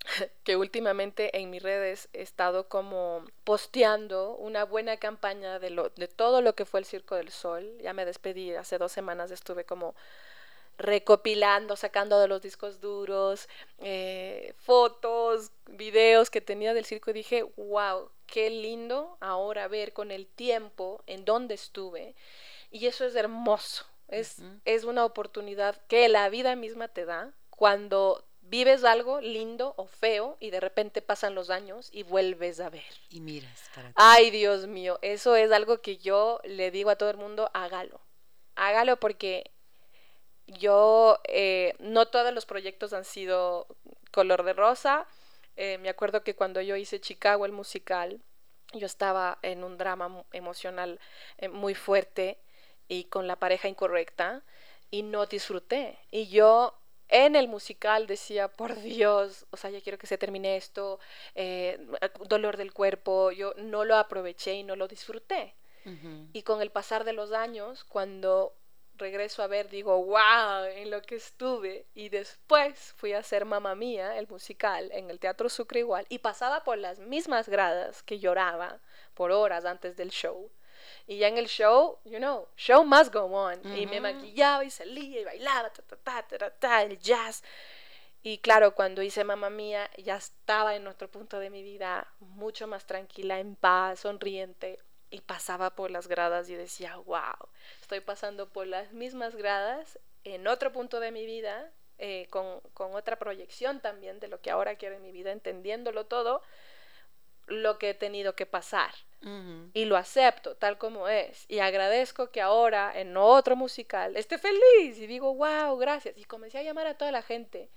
[0.44, 6.08] que últimamente en mis redes he estado como posteando una buena campaña de, lo, de
[6.08, 9.64] todo lo que fue el Circo del Sol, ya me despedí, hace dos semanas estuve
[9.64, 9.94] como
[10.78, 13.48] recopilando, sacando de los discos duros,
[13.78, 20.10] eh, fotos, videos que tenía del circo y dije, wow, qué lindo ahora ver con
[20.10, 22.14] el tiempo en dónde estuve.
[22.70, 28.24] Y eso es hermoso, es, es una oportunidad que la vida misma te da cuando
[28.48, 32.84] vives algo lindo o feo y de repente pasan los años y vuelves a ver.
[33.10, 33.94] Y miras para ti.
[33.96, 38.00] Ay, Dios mío, eso es algo que yo le digo a todo el mundo, hágalo.
[38.54, 39.50] Hágalo porque
[40.46, 43.66] yo, eh, no todos los proyectos han sido
[44.10, 45.06] color de rosa.
[45.56, 48.20] Eh, me acuerdo que cuando yo hice Chicago, el musical,
[48.72, 51.00] yo estaba en un drama emocional
[51.38, 52.38] eh, muy fuerte
[52.88, 54.42] y con la pareja incorrecta
[54.90, 55.98] y no disfruté.
[56.10, 56.74] Y yo
[57.08, 60.98] en el musical decía, por Dios, o sea, ya quiero que se termine esto,
[61.34, 61.78] eh,
[62.28, 65.54] dolor del cuerpo, yo no lo aproveché y no lo disfruté.
[66.32, 68.56] Y con el pasar de los años, cuando
[68.98, 71.86] regreso a ver, digo, wow, en lo que estuve.
[71.94, 76.06] Y después fui a hacer Mamma Mía, el musical, en el Teatro Sucre igual.
[76.08, 78.80] Y pasaba por las mismas gradas que lloraba
[79.14, 80.50] por horas antes del show.
[81.06, 83.60] Y ya en el show, you know, show must go on.
[83.76, 87.42] Y me maquillaba y salía y bailaba, ta, ta, ta, ta, ta, el jazz.
[88.22, 92.66] Y claro, cuando hice Mamma Mía, ya estaba en otro punto de mi vida, mucho
[92.66, 94.80] más tranquila, en paz, sonriente.
[95.10, 97.48] Y pasaba por las gradas y decía, wow,
[97.80, 102.94] estoy pasando por las mismas gradas en otro punto de mi vida, eh, con, con
[102.94, 106.42] otra proyección también de lo que ahora quiero en mi vida, entendiéndolo todo,
[107.46, 108.92] lo que he tenido que pasar
[109.72, 114.98] y lo acepto tal como es y agradezco que ahora en otro musical esté feliz
[114.98, 117.68] y digo wow gracias y comencé a llamar a toda la gente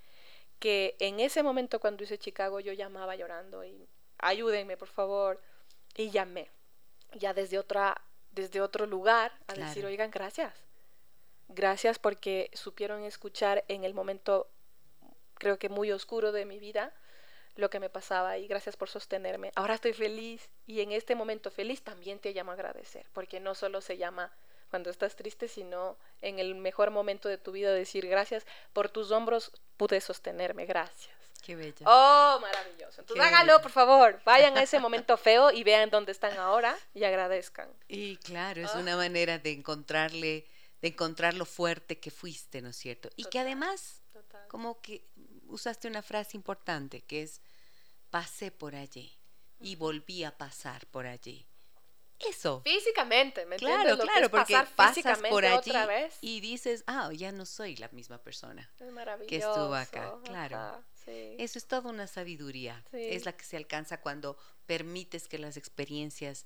[0.59, 3.87] que en ese momento cuando hice Chicago yo llamaba llorando y
[4.19, 5.41] ayúdenme por favor
[5.95, 6.51] y llamé
[7.13, 8.01] ya desde otra
[8.31, 10.53] desde otro lugar a decir oigan gracias
[11.47, 14.47] gracias porque supieron escuchar en el momento
[15.35, 16.93] creo que muy oscuro de mi vida
[17.55, 19.51] lo que me pasaba y gracias por sostenerme.
[19.55, 23.53] Ahora estoy feliz y en este momento feliz también te llamo a agradecer, porque no
[23.53, 24.31] solo se llama
[24.69, 29.11] cuando estás triste, sino en el mejor momento de tu vida decir gracias por tus
[29.11, 31.18] hombros pude sostenerme, gracias.
[31.41, 31.85] Qué bella.
[31.85, 33.01] Oh, maravilloso.
[33.01, 33.61] Entonces Qué hágalo, bello.
[33.61, 34.21] por favor.
[34.25, 37.69] Vayan a ese momento feo y vean dónde están ahora y agradezcan.
[37.87, 38.79] Y claro, es Ah.
[38.79, 40.45] una manera de encontrarle,
[40.81, 43.09] de encontrar lo fuerte que fuiste, ¿no es cierto?
[43.15, 44.47] Y que además, Total.
[44.47, 45.05] como que
[45.47, 47.41] usaste una frase importante, que es,
[48.09, 49.11] pasé por allí
[49.61, 51.45] y volví a pasar por allí.
[52.19, 52.61] Eso.
[52.65, 53.99] Físicamente, ¿me Claro, entiendes?
[54.05, 56.17] Que claro, es porque pasar pasas por allí otra vez.
[56.19, 58.69] y dices, ah, ya no soy la misma persona.
[58.77, 59.29] Es maravilloso.
[59.29, 60.57] que estuvo acá, claro.
[60.57, 61.35] Ajá, sí.
[61.39, 62.83] Eso es toda una sabiduría.
[62.91, 63.07] Sí.
[63.09, 66.45] Es la que se alcanza cuando permites que las experiencias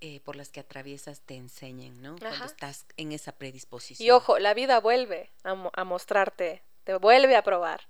[0.00, 2.16] eh, por las que atraviesas te enseñen, ¿no?
[2.18, 4.06] Cuando estás en esa predisposición.
[4.06, 7.88] Y ojo, la vida vuelve a, mo- a mostrarte, te vuelve a probar.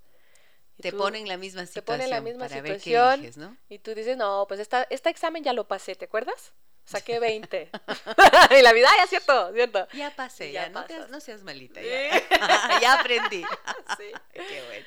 [0.76, 2.78] Y Te pone en la misma te situación pone en la misma para ver qué
[2.80, 3.56] situación eliges, ¿no?
[3.68, 6.52] y tú dices, no, pues esta, este examen ya lo pasé, ¿te acuerdas?
[6.84, 7.70] Saqué 20.
[8.58, 9.88] y la vida, ay, es cierto, cierto.
[9.94, 11.10] Ya pasé, Ya ya, no, te- pasas.
[11.10, 11.86] no seas malita, Sí.
[12.30, 13.42] ya, ya aprendí.
[13.98, 14.04] Sí.
[14.32, 14.86] Qué bueno.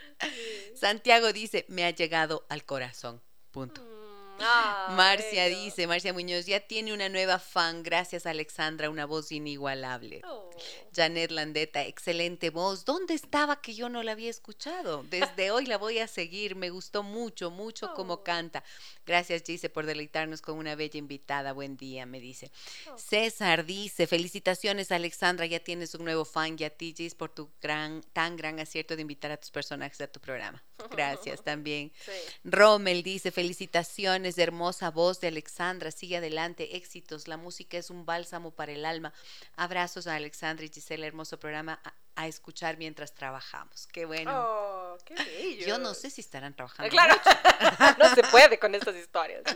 [0.75, 3.21] Santiago dice, me ha llegado al corazón.
[3.51, 3.81] Punto.
[3.81, 5.59] Mm, ah, Marcia bello.
[5.59, 10.21] dice, Marcia Muñoz, ya tiene una nueva fan, gracias Alexandra, una voz inigualable.
[10.25, 10.49] Oh.
[10.95, 12.83] Janet Landeta, excelente voz.
[12.85, 15.03] ¿Dónde estaba que yo no la había escuchado?
[15.03, 16.55] Desde hoy la voy a seguir.
[16.55, 18.23] Me gustó mucho, mucho como Oh.
[18.23, 18.63] canta.
[19.07, 21.53] Gracias, Gise, por deleitarnos con una bella invitada.
[21.53, 22.51] Buen día, me dice.
[22.91, 22.97] Oh.
[22.97, 25.45] César dice, felicitaciones, Alexandra.
[25.45, 28.97] Ya tienes un nuevo fan y a ti, Gis, por tu gran, tan gran acierto
[28.97, 30.61] de invitar a tus personajes a tu programa.
[30.91, 31.93] Gracias también.
[32.03, 32.11] Sí.
[32.43, 38.51] Rommel dice, felicitaciones, hermosa voz de Alexandra, sigue adelante, éxitos, la música es un bálsamo
[38.51, 39.13] para el alma.
[39.55, 41.81] Abrazos a Alexandra y Gisela, hermoso programa
[42.17, 43.87] a, escuchar mientras trabajamos.
[43.87, 44.31] Qué bueno.
[44.35, 45.65] Oh, qué bello.
[45.65, 46.87] Yo no sé si estarán trabajando.
[46.87, 49.43] Ah, Claro, no se puede con estas historias.
[49.45, 49.55] Ay,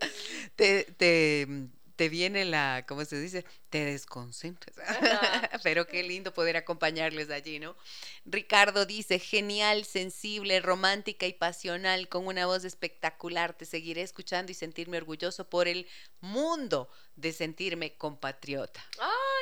[0.12, 0.50] sí.
[0.56, 1.46] Te, te,
[2.00, 3.44] te viene la, ¿cómo se dice?
[3.68, 4.74] Te desconcentras.
[4.78, 5.50] Ajá.
[5.62, 7.76] Pero qué lindo poder acompañarles allí, ¿no?
[8.24, 13.52] Ricardo dice, genial, sensible, romántica y pasional, con una voz espectacular.
[13.52, 15.86] Te seguiré escuchando y sentirme orgulloso por el
[16.22, 18.82] mundo de sentirme compatriota.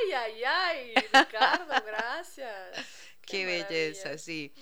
[0.04, 2.86] Ay, ay, ay, Ricardo, gracias.
[3.22, 4.52] Qué, belleza, sí.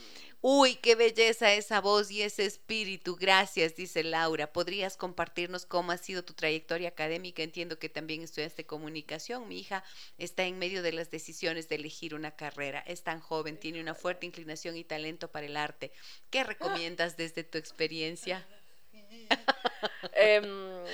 [0.40, 3.16] Uy, qué belleza esa voz y ese espíritu.
[3.16, 4.52] Gracias, dice Laura.
[4.52, 7.42] ¿Podrías compartirnos cómo ha sido tu trayectoria académica?
[7.42, 9.48] Entiendo que también estudiaste comunicación.
[9.48, 9.82] Mi hija
[10.18, 12.80] está en medio de las decisiones de elegir una carrera.
[12.86, 15.90] Es tan joven, tiene una fuerte inclinación y talento para el arte.
[16.30, 18.46] ¿Qué recomiendas desde tu experiencia?
[20.14, 20.84] Em,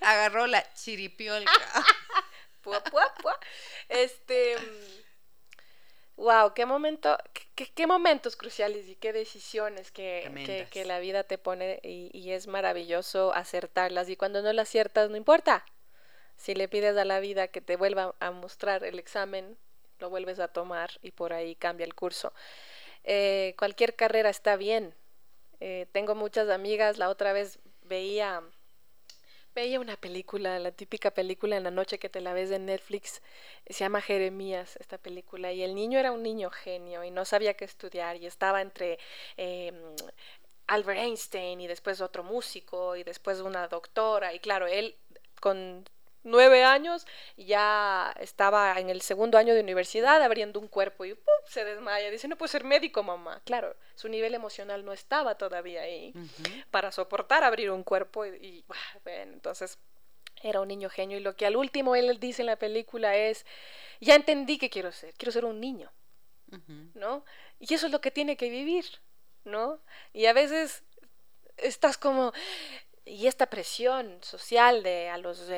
[0.00, 1.84] agarró la chiripiolca.
[2.62, 3.38] Pua, pua, pua.
[3.88, 4.56] Este.
[6.16, 7.16] Wow, qué momento,
[7.54, 12.10] qué, qué momentos cruciales y qué decisiones que, que, que la vida te pone y,
[12.12, 14.08] y es maravilloso acertarlas.
[14.08, 15.64] Y cuando no las aciertas, no importa.
[16.36, 19.56] Si le pides a la vida que te vuelva a mostrar el examen,
[19.98, 22.32] lo vuelves a tomar y por ahí cambia el curso.
[23.04, 24.94] Eh, cualquier carrera está bien.
[25.60, 28.42] Eh, tengo muchas amigas, la otra vez veía
[29.54, 33.22] veía una película, la típica película en la noche que te la ves en Netflix,
[33.66, 37.54] se llama Jeremías, esta película, y el niño era un niño genio y no sabía
[37.54, 38.98] qué estudiar y estaba entre
[39.36, 39.72] eh,
[40.66, 44.96] Albert Einstein y después otro músico y después una doctora y claro, él
[45.40, 45.84] con
[46.24, 47.06] nueve años
[47.36, 51.34] ya estaba en el segundo año de universidad abriendo un cuerpo y ¡pum!
[51.46, 55.82] se desmaya, dice no puedo ser médico mamá, claro, su nivel emocional no estaba todavía
[55.82, 56.12] ahí
[56.70, 58.64] para soportar abrir un cuerpo y,
[59.04, 59.78] bueno, entonces
[60.42, 63.46] era un niño genio y lo que al último él dice en la película es
[64.00, 65.90] ya entendí qué quiero ser, quiero ser un niño.
[66.94, 67.24] ¿no?
[67.60, 68.84] Y eso es lo que tiene que vivir,
[69.44, 69.80] ¿no?
[70.12, 70.82] Y a veces
[71.56, 72.32] estás como
[73.04, 75.48] y esta presión social de a los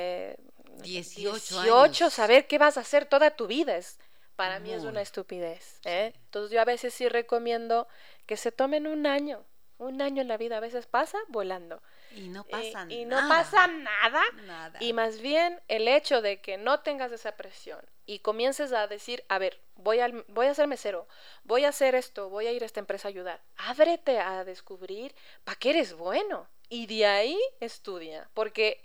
[0.82, 2.12] 18 18 años.
[2.14, 3.98] saber qué vas a hacer toda tu vida es
[4.36, 6.12] para mí es una estupidez, ¿eh?
[6.24, 7.86] Entonces yo a veces sí recomiendo
[8.26, 9.44] que se tomen un año,
[9.78, 11.80] un año en la vida, a veces pasa volando.
[12.16, 13.22] Y no Eh, pasa y nada.
[13.22, 14.22] no pasa nada.
[14.44, 14.78] Nada.
[14.80, 19.24] Y más bien el hecho de que no tengas esa presión y comiences a decir,
[19.28, 21.06] a ver, voy, al, voy a ser mesero,
[21.44, 23.40] voy a hacer esto, voy a ir a esta empresa a ayudar.
[23.56, 25.14] Ábrete a descubrir
[25.44, 26.48] para qué eres bueno.
[26.68, 28.28] Y de ahí estudia.
[28.34, 28.82] Porque,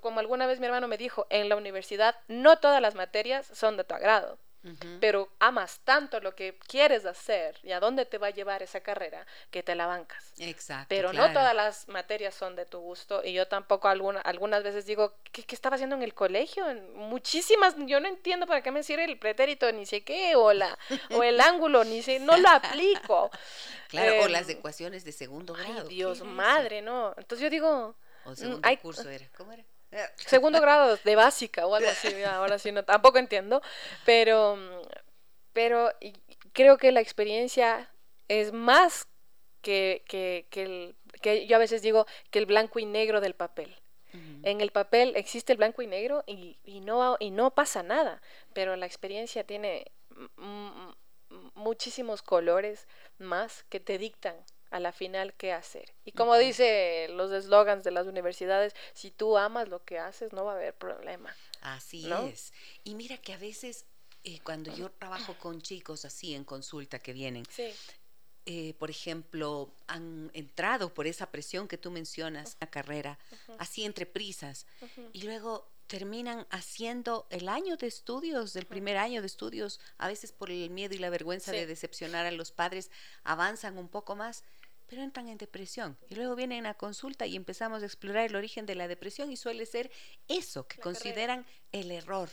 [0.00, 3.76] como alguna vez mi hermano me dijo, en la universidad no todas las materias son
[3.76, 4.38] de tu agrado
[5.00, 8.80] pero amas tanto lo que quieres hacer y a dónde te va a llevar esa
[8.80, 10.34] carrera que te la bancas.
[10.36, 10.86] Exacto.
[10.88, 11.28] Pero claro.
[11.28, 15.14] no todas las materias son de tu gusto y yo tampoco alguna, algunas veces digo,
[15.32, 16.66] ¿qué, qué estaba haciendo en el colegio?
[16.94, 20.78] Muchísimas, yo no entiendo para qué me sirve el pretérito, ni sé qué, o, la,
[21.14, 23.30] o el ángulo, ni sé, no lo aplico.
[23.88, 25.88] Claro, o Em, las ecuaciones de segundo Ay, grado.
[25.88, 27.14] ¿qué Dios, madre, ¿no?
[27.16, 29.26] Entonces yo digo, O mm, segundo curso era.
[29.36, 29.64] ¿Cómo era?
[30.16, 33.62] Segundo grado de básica o algo así, ahora sí, no, tampoco entiendo,
[34.04, 34.58] pero,
[35.52, 35.90] pero
[36.52, 37.90] creo que la experiencia
[38.28, 39.08] es más
[39.62, 43.34] que, que, que, el, que yo a veces digo que el blanco y negro del
[43.34, 43.76] papel.
[44.42, 48.20] En el papel existe el blanco y negro y, y no, y no pasa nada,
[48.52, 49.92] pero la experiencia tiene
[51.54, 52.88] muchísimos colores
[53.18, 54.34] más que te dictan
[54.70, 55.92] a la final qué hacer.
[56.04, 56.40] Y como Ujú.
[56.40, 60.56] dice los eslogans de las universidades, si tú amas lo que haces, no va a
[60.56, 61.34] haber problema.
[61.60, 62.26] Así ¿no?
[62.26, 62.52] es.
[62.84, 63.84] Y mira que a veces
[64.24, 67.72] eh, cuando yo trabajo con chicos así en consulta que vienen, Sí.
[68.46, 73.18] eh, por ejemplo, han entrado por esa presión que tú mencionas, la carrera,
[73.58, 74.66] así entre prisas,
[75.12, 80.30] y luego terminan haciendo el año de estudios, el primer año de estudios, a veces
[80.32, 82.90] por el miedo y la vergüenza de decepcionar a los padres,
[83.24, 84.44] avanzan un poco más,
[84.90, 85.96] pero entran en depresión.
[86.08, 89.36] Y luego vienen a consulta y empezamos a explorar el origen de la depresión y
[89.36, 89.88] suele ser
[90.26, 91.00] eso que La carrera.
[91.00, 92.28] consideran el error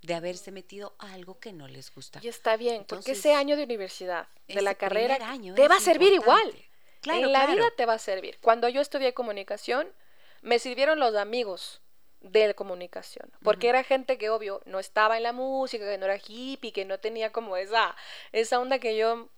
[0.00, 2.20] de haberse metido a algo que no les gusta.
[2.22, 5.76] Y está bien, porque Entonces, ese año de universidad, de la carrera, año te va
[5.76, 6.48] a servir importante.
[6.48, 6.64] igual.
[7.02, 7.54] Claro, en la claro.
[7.56, 8.38] vida te va a servir.
[8.40, 9.86] Cuando yo estudié comunicación,
[10.40, 11.82] me sirvieron los amigos
[12.20, 16.16] de comunicación, porque era gente que obvio no estaba en la música, que no era
[16.16, 17.94] hippie, que no tenía como esa,
[18.32, 19.28] esa onda que yo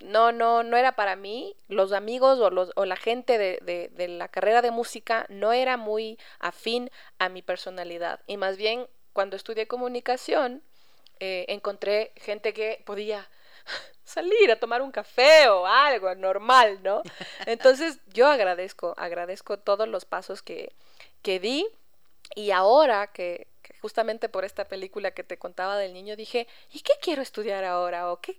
[0.00, 1.56] no, no, no era para mí.
[1.68, 5.52] Los amigos o, los, o la gente de, de- de la carrera de música no
[5.52, 8.20] era muy afín a mi personalidad.
[8.26, 10.62] Y más bien, cuando estudié comunicación,
[11.20, 13.28] eh, encontré gente que podía
[14.04, 17.02] salir a tomar un café o algo normal, ¿no?
[17.46, 20.72] Entonces yo agradezco, agradezco todos los pasos que,
[21.22, 21.66] que di
[22.34, 26.80] y ahora que, que justamente por esta película que te contaba del niño dije, ¿y
[26.80, 28.12] qué quiero estudiar ahora?
[28.12, 28.38] ¿O qué?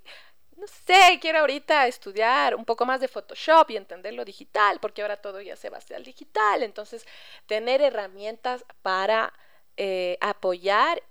[0.59, 5.01] No sé, quiero ahorita estudiar un poco más de Photoshop y entender lo digital, porque
[5.01, 6.63] ahora todo ya se hacia el digital.
[6.63, 7.05] Entonces,
[7.45, 9.31] tener herramientas para
[9.77, 11.01] eh, apoyar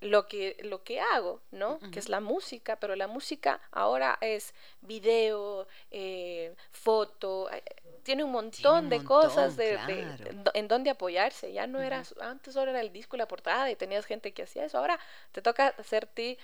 [0.00, 1.80] lo que, lo que hago, ¿no?
[1.90, 7.62] Que es la música, pero la música ahora es video, eh, foto, eh,
[8.02, 10.26] tiene un montón un de montón, cosas de, claro.
[10.26, 11.52] en do- en donde apoyarse.
[11.52, 14.44] Ya no era, antes solo era el disco y la portada y tenías gente que
[14.44, 14.78] hacía eso.
[14.78, 14.98] Ahora
[15.32, 16.38] te toca hacer ti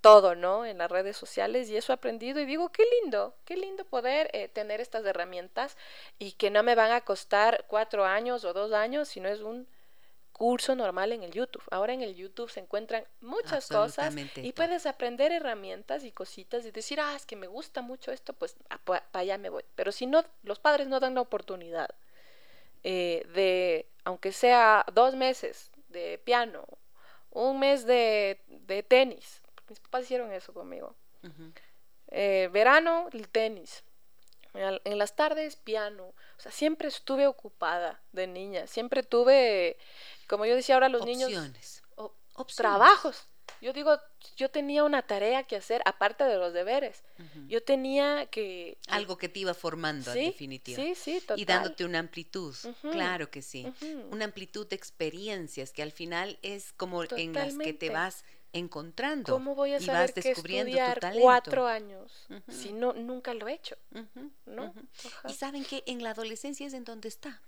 [0.00, 0.64] todo, ¿no?
[0.66, 4.30] En las redes sociales y eso he aprendido y digo, qué lindo, qué lindo poder
[4.32, 5.76] eh, tener estas herramientas
[6.18, 9.66] y que no me van a costar cuatro años o dos años, sino es un
[10.36, 11.62] curso normal en el YouTube.
[11.70, 16.70] Ahora en el YouTube se encuentran muchas cosas y puedes aprender herramientas y cositas y
[16.70, 19.64] decir, ah, es que me gusta mucho esto, pues para allá me voy.
[19.74, 21.88] Pero si no, los padres no dan la oportunidad
[22.84, 26.66] eh, de, aunque sea dos meses de piano,
[27.30, 29.40] un mes de, de tenis.
[29.68, 30.94] Mis papás hicieron eso conmigo.
[32.08, 33.82] Eh, verano, el tenis.
[34.54, 36.14] En las tardes, piano.
[36.38, 38.66] O sea, siempre estuve ocupada de niña.
[38.66, 39.76] Siempre tuve,
[40.26, 41.82] como yo decía ahora, los niños Opciones.
[41.96, 42.56] o- Opciones.
[42.56, 43.26] trabajos.
[43.62, 43.98] Yo digo,
[44.36, 47.02] yo tenía una tarea que hacer aparte de los deberes.
[47.48, 48.76] Yo tenía que...
[48.88, 50.76] Algo que te iba formando, en definitiva.
[50.82, 51.38] sí, sí, total.
[51.40, 52.54] Y dándote una amplitud.
[52.92, 53.72] Claro que sí.
[54.10, 59.32] Una amplitud de experiencias que al final es como en las que te vas encontrando.
[59.32, 61.22] ¿Cómo voy a y saber vas que descubriendo tu talento.
[61.22, 63.76] cuatro años si no nunca lo he hecho?
[64.44, 64.74] ¿no?
[65.28, 67.40] Y saben que en la adolescencia es en donde está.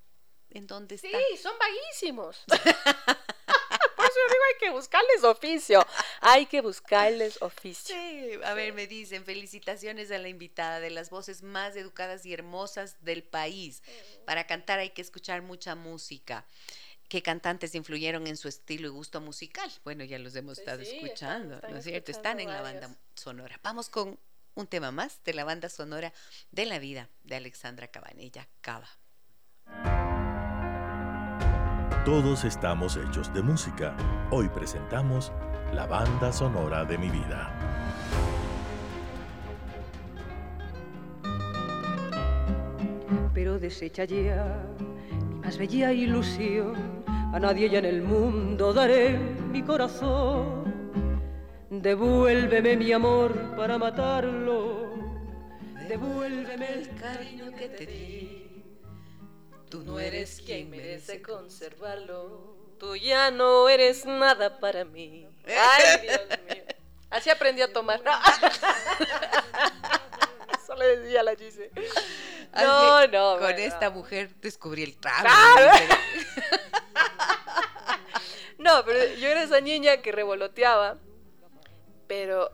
[0.50, 1.48] En donde Sí, está.
[1.48, 2.44] son vaguísimos.
[2.48, 5.86] Por eso digo, hay que buscarles oficio.
[6.20, 7.94] Hay que buscarles oficio.
[7.94, 12.32] Sí, a ver, me dicen, felicitaciones a la invitada de las voces más educadas y
[12.32, 13.82] hermosas del país.
[14.24, 16.46] Para cantar hay que escuchar mucha música.
[17.08, 19.70] ¿Qué cantantes influyeron en su estilo y gusto musical?
[19.84, 22.10] Bueno, ya los hemos Pues estado sí, escuchando, están ¿no es cierto?
[22.10, 23.58] Están en la banda sonora.
[23.62, 24.18] Vamos con
[24.54, 26.12] un tema más de la banda sonora
[26.52, 28.88] de la vida de Alexandra Cabanella Cava.
[32.04, 33.94] Todos estamos hechos de música.
[34.30, 35.32] Hoy presentamos
[35.72, 37.54] la banda sonora de mi vida.
[43.38, 44.58] pero deshecha ya
[45.28, 46.74] mi más bella ilusión.
[47.32, 49.16] A nadie ya en el mundo daré
[49.52, 50.64] mi corazón.
[51.70, 54.90] Devuélveme mi amor para matarlo.
[55.88, 58.37] Devuélveme el cariño que te di.
[59.70, 62.56] Tú No eres quien merece conservarlo.
[62.78, 65.28] Tú ya no eres nada para mí.
[65.46, 66.64] Ay, Dios mío.
[67.10, 68.00] Así aprendí a tomar.
[70.62, 71.70] Eso le decía a la Gise.
[72.54, 73.30] No, Así, no.
[73.32, 73.58] Con bueno.
[73.58, 75.28] esta mujer descubrí el trago.
[78.58, 80.98] No, pero yo era esa niña que revoloteaba,
[82.08, 82.50] pero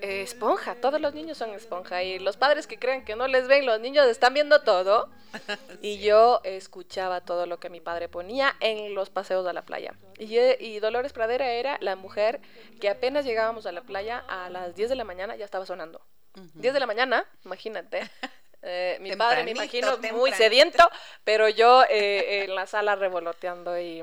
[0.00, 3.46] eh, esponja, todos los niños son esponja y los padres que creen que no les
[3.48, 5.08] ven, los niños están viendo todo.
[5.82, 9.92] Y yo escuchaba todo lo que mi padre ponía en los paseos a la playa.
[10.16, 12.40] Y, Dolores Pradera era la mujer
[12.80, 16.00] que apenas llegábamos a la playa a las 10 de la mañana ya estaba sonando.
[16.34, 18.00] 10 de la mañana, imagínate.
[18.66, 20.88] Eh, mi padre me Tempranito, imagino muy sediento,
[21.22, 24.02] pero yo eh, en la sala revoloteando y,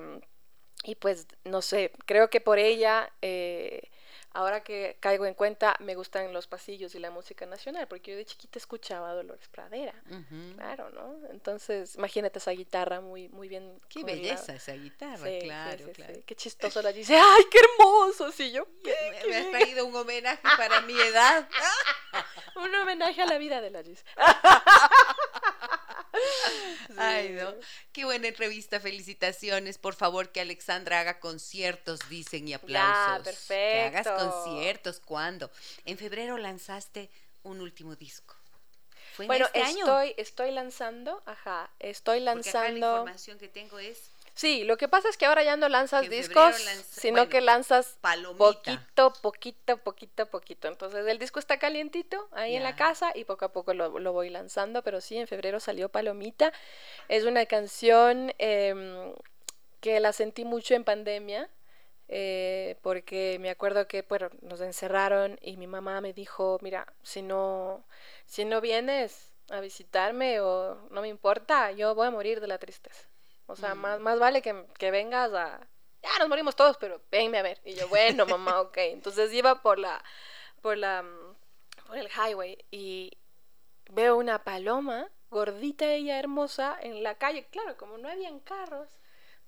[0.83, 3.90] y pues no sé, creo que por ella, eh,
[4.33, 8.17] ahora que caigo en cuenta, me gustan los pasillos y la música nacional, porque yo
[8.17, 9.93] de chiquita escuchaba Dolores Pradera.
[10.55, 11.15] Claro, ¿no?
[11.31, 13.79] Entonces, imagínate esa guitarra muy, muy bien.
[13.89, 16.13] Qué belleza esa guitarra, Sí, claro, sí, claro.
[16.15, 16.23] sí.
[16.25, 18.31] Qué chistoso la dice, ¡ay, qué hermoso!
[18.31, 18.95] Sí, yo, ¿qué?
[19.11, 21.47] Me, ¿Qué me has traído un homenaje para mi edad.
[22.57, 24.03] Un homenaje a la vida de la Gis.
[26.97, 27.53] Ay, no.
[27.91, 29.77] Qué buena entrevista, felicitaciones.
[29.77, 33.23] Por favor, que Alexandra haga conciertos, dicen, y aplausos.
[33.23, 33.47] perfecto.
[33.71, 35.49] Que hagas conciertos, ¿cuándo?
[35.85, 37.09] En febrero lanzaste
[37.43, 38.35] un último disco.
[39.15, 39.79] ¿Fue en Bueno, este año?
[39.79, 42.87] estoy, estoy lanzando, ajá, estoy Porque acá la lanzando.
[42.97, 44.10] información que tengo es
[44.41, 47.41] Sí, lo que pasa es que ahora ya no lanzas discos, lanza- sino bueno, que
[47.41, 48.39] lanzas Palomita.
[48.39, 50.67] poquito, poquito, poquito, poquito.
[50.67, 54.13] Entonces el disco está calientito ahí en la casa y poco a poco lo, lo
[54.13, 56.51] voy lanzando, pero sí, en febrero salió Palomita.
[57.07, 59.13] Es una canción em,
[59.79, 61.47] que la sentí mucho en pandemia,
[62.07, 67.21] eh, porque me acuerdo que bueno, nos encerraron y mi mamá me dijo, mira, si
[67.21, 67.83] no,
[68.25, 72.57] si no vienes a visitarme o no me importa, yo voy a morir de la
[72.57, 73.10] tristeza.
[73.47, 75.67] O sea, más, más vale que, que vengas a...
[76.01, 77.61] Ya nos morimos todos, pero venme a ver.
[77.65, 78.77] Y yo, bueno, mamá, ok.
[78.77, 80.03] Entonces iba por la,
[80.61, 81.35] por la, mm,
[81.87, 83.17] por el highway y
[83.91, 87.45] veo una paloma, gordita ella, hermosa, en la calle.
[87.51, 88.87] Claro, como no habían carros,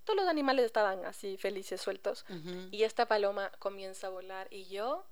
[0.04, 2.26] todos los animales estaban así felices, sueltos.
[2.72, 5.06] Y esta paloma comienza a volar y yo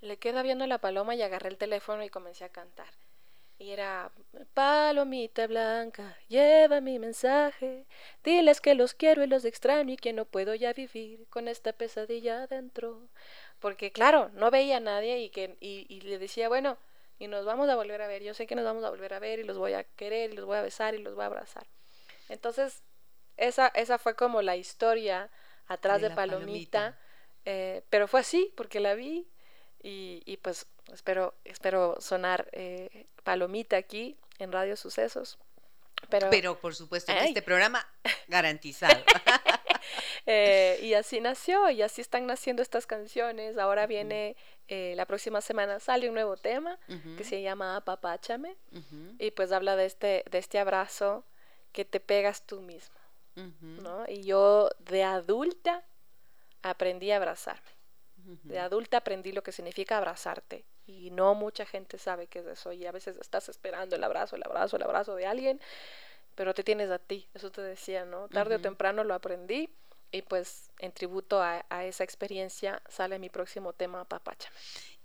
[0.00, 2.88] le quedo viendo la paloma y agarré el teléfono y comencé a cantar.
[3.64, 4.10] Y era,
[4.52, 7.86] palomita blanca, lleva mi mensaje,
[8.22, 11.72] diles que los quiero y los extraño y que no puedo ya vivir con esta
[11.72, 13.08] pesadilla adentro.
[13.60, 16.76] Porque claro, no veía a nadie y, que, y, y le decía, bueno,
[17.18, 19.18] y nos vamos a volver a ver, yo sé que nos vamos a volver a
[19.18, 21.26] ver y los voy a querer y los voy a besar y los voy a
[21.26, 21.66] abrazar.
[22.28, 22.82] Entonces,
[23.36, 25.30] esa, esa fue como la historia
[25.66, 26.98] atrás De de, la Palomita, palomita.
[27.44, 29.28] eh, pero fue así, porque la vi
[29.82, 35.38] y, y pues espero, espero sonar eh, Palomita aquí en Radio Sucesos.
[36.10, 37.28] Pero, Pero por supuesto Ay.
[37.28, 37.86] este programa
[38.28, 39.02] garantizado.
[40.26, 43.56] eh, y así nació, y así están naciendo estas canciones.
[43.56, 44.36] Ahora viene,
[44.68, 46.78] eh, la próxima semana sale un nuevo tema
[47.16, 51.24] que se llama Apapáchame, ujú, y pues habla de este, de este abrazo
[51.72, 52.94] que te pegas tú mismo.
[53.36, 54.04] ujú, ¿no?
[54.08, 55.84] Y yo de adulta
[56.62, 57.70] aprendí a abrazarme.
[58.44, 60.64] De adulta aprendí lo que significa abrazarte.
[60.86, 62.72] Y no mucha gente sabe qué es eso.
[62.72, 65.60] Y a veces estás esperando el abrazo, el abrazo, el abrazo de alguien,
[66.34, 67.28] pero te tienes a ti.
[67.34, 68.28] Eso te decía, ¿no?
[68.28, 69.70] Tarde o temprano lo aprendí.
[70.10, 74.56] Y pues en tributo a, a esa experiencia sale mi próximo tema, Papáchame.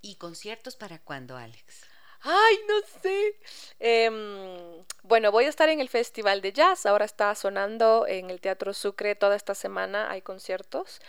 [0.02, 1.90] ¿Y conciertos para cuándo, Alex?
[2.22, 3.36] Ay, no sé.
[3.80, 6.86] Em, bueno, voy a estar en el Festival de Jazz.
[6.86, 10.12] Ahora está sonando en el Teatro Sucre toda esta semana.
[10.12, 11.00] Hay conciertos.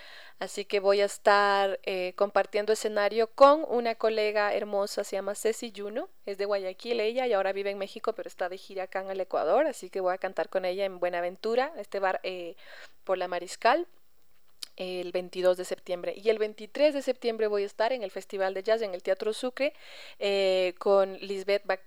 [0.41, 5.73] Así que voy a estar eh, compartiendo escenario con una colega hermosa, se llama Ceci
[5.77, 6.09] Juno.
[6.27, 9.11] Es de Guayaquil ella y ahora vive en México, pero está de gira acá en
[9.11, 9.67] el Ecuador.
[9.67, 12.57] Así que voy a cantar con ella en Buenaventura, este bar eh,
[13.05, 13.87] por la Mariscal
[14.77, 16.15] el 22 de septiembre.
[16.17, 19.03] Y el 23 de septiembre voy a estar en el Festival de Jazz en el
[19.03, 19.75] Teatro Sucre
[20.19, 21.81] eh, con Lisbeth Ba-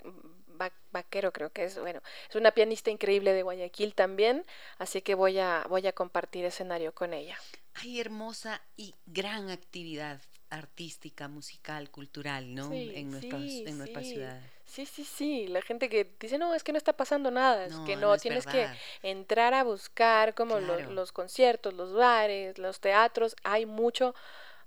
[0.48, 4.46] Ba- Vaquero, creo que es, bueno, es una pianista increíble de Guayaquil también,
[4.78, 7.38] así que voy a, voy a compartir escenario con ella.
[7.76, 12.70] Hay hermosa y gran actividad artística, musical, cultural, ¿no?
[12.70, 14.12] Sí, en nuestras, sí, en nuestra sí.
[14.14, 14.40] ciudad.
[14.66, 17.74] Sí, sí, sí, la gente que dice, no, es que no está pasando nada, es
[17.86, 18.74] que no no, es tienes verdad.
[19.02, 20.92] que entrar a buscar como Claro.
[20.92, 24.16] los conciertos, los bares, los teatros, hay mucho,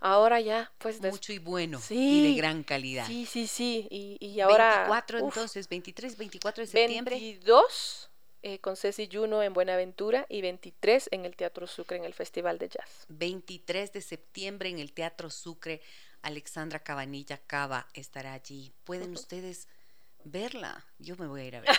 [0.01, 3.07] ahora ya, pues des- Mucho y bueno y Sí, de gran calidad.
[3.07, 3.89] Sí, sí, sí.
[3.91, 4.69] Y, y ahora.
[4.71, 7.17] 24 uf, entonces, 23, 24 de septiembre.
[7.17, 8.11] 22
[8.49, 12.59] eh, con Ceci Juno en Buenaventura y 23 en el Teatro Sucre en el Festival
[12.59, 13.05] de Jazz.
[13.09, 15.83] 23 de septiembre en el Teatro Sucre.
[16.23, 18.73] Alexandra Cabanilla Cava estará allí.
[18.85, 19.67] Pueden ustedes
[20.23, 20.85] verla.
[21.01, 21.77] Yo me voy a ir a ver.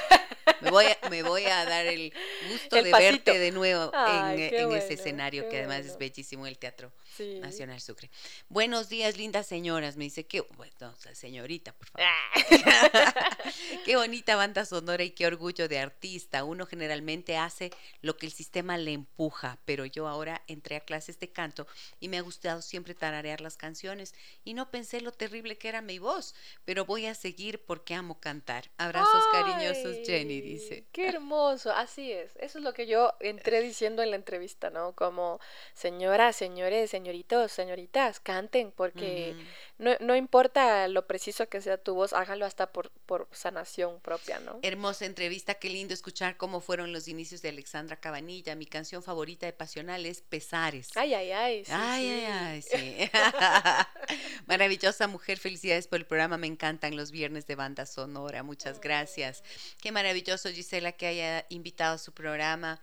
[0.62, 2.14] Me voy a, me voy a dar el
[2.52, 3.12] gusto El de pasito.
[3.12, 7.40] verte de nuevo Ay, en, en ese escenario que además es bellísimo el Teatro Sí.
[7.40, 8.12] Nacional Sucre.
[8.48, 9.98] Buenos días, lindas señoras.
[9.98, 12.08] Me dice que, bueno, señorita, por favor.
[12.08, 13.14] Ah.
[13.86, 16.44] qué bonita banda sonora y qué orgullo de artista.
[16.44, 21.20] Uno generalmente hace lo que el sistema le empuja, pero yo ahora entré a clases
[21.20, 21.66] de canto
[22.00, 25.82] y me ha gustado siempre tararear las canciones y no pensé lo terrible que era
[25.82, 26.36] mi voz,
[26.66, 28.70] pero voy a seguir porque amo cantar.
[28.78, 30.84] Abrazos cariñosos, Jenny, dice.
[30.92, 32.36] Qué hermoso, así es.
[32.38, 34.94] Eso es lo que yo entré diciendo en la entrevista, ¿no?
[34.94, 35.40] Como
[35.74, 39.36] señoras, señores, señoritos, señoritas, canten, porque.
[39.80, 44.40] No, no importa lo preciso que sea tu voz, hágalo hasta por, por sanación propia,
[44.40, 44.60] ¿no?
[44.64, 48.56] Hermosa entrevista, qué lindo escuchar cómo fueron los inicios de Alexandra Cabanilla.
[48.56, 50.90] Mi canción favorita de Pasional es Pesares.
[50.96, 51.66] Ay, ay, ay.
[51.66, 52.10] sí, ay, sí.
[52.10, 53.12] ay, ay, sí.
[54.48, 56.38] Maravillosa mujer, felicidades por el programa.
[56.38, 58.42] Me encantan los viernes de banda sonora.
[58.44, 59.44] Muchas gracias.
[59.80, 62.82] Qué maravilloso, Gisela, que haya invitado a su programa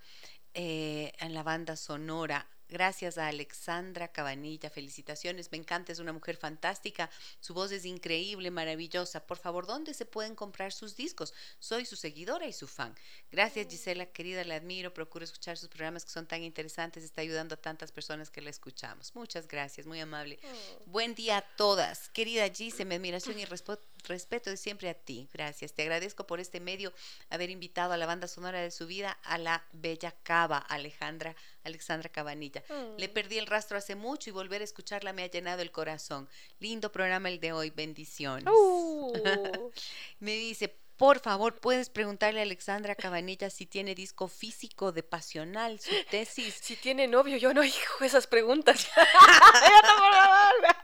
[0.53, 6.35] eh, en la banda sonora Gracias a Alexandra Cabanilla, felicitaciones, me encanta, es una mujer
[6.35, 7.09] fantástica,
[7.39, 9.25] su voz es increíble, maravillosa.
[9.25, 11.33] Por favor, ¿dónde se pueden comprar sus discos?
[11.59, 12.95] Soy su seguidora y su fan.
[13.31, 17.55] Gracias Gisela, querida, la admiro, procuro escuchar sus programas que son tan interesantes, está ayudando
[17.55, 19.13] a tantas personas que la escuchamos.
[19.15, 20.39] Muchas gracias, muy amable.
[20.85, 22.09] Buen día a todas.
[22.09, 25.27] Querida Gise, mi admiración y respeto respeto de siempre a ti.
[25.33, 25.73] Gracias.
[25.73, 26.93] Te agradezco por este medio
[27.29, 32.09] haber invitado a la banda sonora de su vida a la bella Cava, Alejandra, Alexandra
[32.09, 32.63] Cabanilla.
[32.97, 36.29] Le perdí el rastro hace mucho y volver a escucharla me ha llenado el corazón.
[36.59, 37.69] Lindo programa el de hoy.
[37.69, 38.45] Bendiciones.
[38.47, 39.71] Uh.
[40.19, 45.79] me dice, por favor, puedes preguntarle a Alexandra Cabanilla si tiene disco físico de Pasional,
[45.81, 46.55] su tesis.
[46.61, 48.87] Si tiene novio, yo no hijo esas preguntas.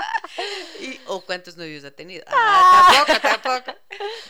[0.80, 2.24] Y- ¿O cuántos novios ha tenido?
[2.28, 3.78] Ah, tampoco, tampoco.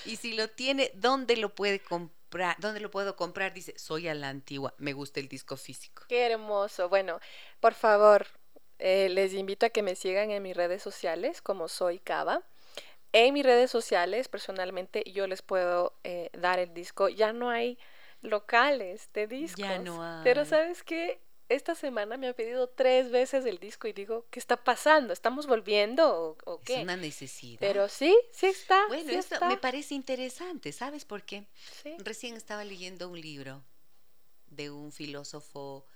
[0.06, 2.56] Y si lo tiene, ¿dónde lo puede comprar?
[2.59, 3.52] ¿Dónde lo puedo comprar?
[3.52, 6.05] Dice, soy a la antigua, me gusta el disco físico.
[6.09, 6.88] Qué hermoso.
[6.88, 7.20] Bueno,
[7.60, 8.26] por favor,
[8.78, 12.42] eh, les invito a que me sigan en mis redes sociales como soy Cava.
[13.12, 17.09] En mis redes sociales, personalmente, yo les puedo eh, dar el disco.
[17.09, 17.78] Ya no hay
[18.22, 19.64] locales de discos.
[19.82, 20.47] no Pero hay.
[20.47, 21.20] ¿sabes qué?
[21.51, 25.12] Esta semana me ha pedido tres veces el disco y digo, ¿qué está pasando?
[25.12, 26.82] ¿Estamos volviendo o, o Es qué?
[26.82, 27.59] una necesidad.
[27.60, 28.86] Pero sí, sí está.
[28.89, 29.48] bueno, sí esto está.
[29.48, 31.47] me parece interesante, ¿sabes por qué?
[31.82, 31.94] Sí.
[31.98, 33.62] Recién estaba leyendo un libro
[34.47, 35.86] de un filósofo,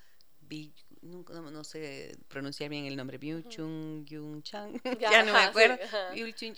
[1.02, 5.44] no, no sé pronunciar bien el nombre, Byung-Chun Yung Chang, ya, Ya, no me sí,
[5.46, 5.78] acuerdo.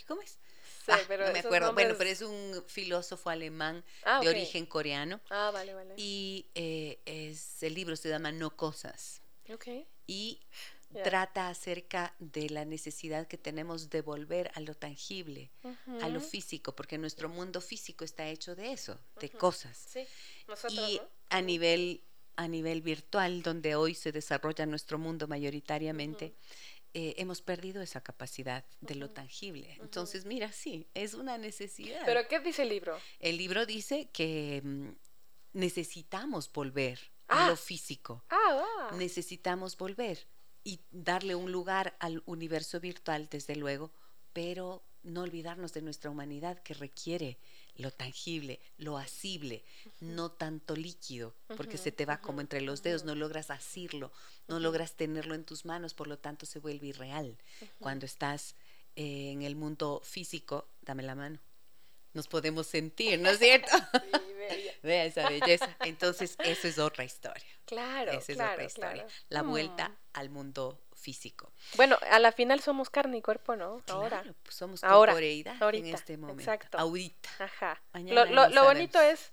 [0.06, 0.38] ¿Cómo es?
[0.88, 1.72] Ah, pero no me acuerdo.
[1.72, 5.94] Bueno, pero es un filósofo alemán Ah, de origen coreano Ah, vale, vale.
[5.96, 9.22] y eh, es el libro se llama No cosas
[9.52, 9.66] Ok.
[10.06, 10.40] y
[11.02, 15.50] trata acerca de la necesidad que tenemos de volver a lo tangible,
[16.00, 19.76] a lo físico, porque nuestro mundo físico está hecho de eso, de cosas.
[19.76, 20.06] Sí,
[20.48, 21.08] nosotros, Y ¿no?
[21.30, 22.02] a nivel
[22.38, 26.34] a nivel virtual, donde hoy se desarrolla nuestro mundo mayoritariamente,
[26.98, 29.76] eh, hemos perdido esa capacidad de lo tangible.
[29.82, 32.00] Entonces, mira, sí, es una necesidad.
[32.06, 32.98] ¿Pero qué dice el libro?
[33.18, 34.88] El libro dice que mm,
[35.52, 36.98] necesitamos volver
[37.28, 37.46] Ah.
[37.46, 38.24] a lo físico.
[38.30, 38.90] Ah.
[38.96, 40.26] Necesitamos volver
[40.64, 43.92] y darle un lugar al universo virtual, desde luego,
[44.32, 47.38] pero no olvidarnos de nuestra humanidad que requiere
[47.76, 49.62] lo tangible, lo asible,
[50.00, 54.12] no tanto líquido, porque se te va como entre los dedos, no logras asirlo,
[54.48, 57.36] no logras tenerlo en tus manos, por lo tanto se vuelve irreal.
[57.78, 58.54] Cuando estás
[58.96, 61.38] eh, en el mundo físico, dame la mano.
[62.14, 63.68] Nos podemos sentir, ¿no es cierto?
[63.92, 64.72] Sí, bella.
[64.82, 65.76] Vea esa belleza.
[65.80, 67.44] Entonces, eso es otra historia.
[67.66, 69.02] Claro, Esa es claro, otra historia.
[69.04, 69.08] claro.
[69.28, 69.96] La vuelta Mm.
[70.14, 71.52] al mundo físico.
[71.76, 73.80] Bueno, a la final somos carne y cuerpo, ¿no?
[73.88, 74.22] Ahora.
[74.22, 76.40] Claro, pues somos Ahora, corporeidad ahorita, en este momento.
[76.42, 76.78] exacto.
[76.78, 77.28] Ahorita.
[77.38, 77.80] Ajá.
[77.92, 79.30] Mañana Lo, lo- ni lo bonito es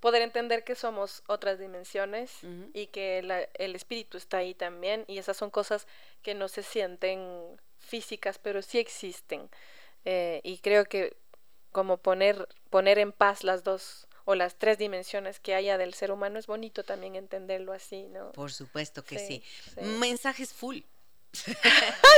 [0.00, 2.32] poder entender que somos otras dimensiones
[2.74, 5.86] y que la- el espíritu está ahí también y esas son cosas
[6.22, 9.48] que no se sienten físicas, pero sí existen.
[10.04, 11.16] Eh, y creo que
[11.72, 16.12] como poner, poner en paz las dos o las tres dimensiones que haya del ser
[16.12, 18.32] humano es bonito también entenderlo así, ¿no?
[18.32, 19.42] Por supuesto que sí.
[19.64, 19.80] Sí, sí.
[19.80, 20.80] Mensajes full.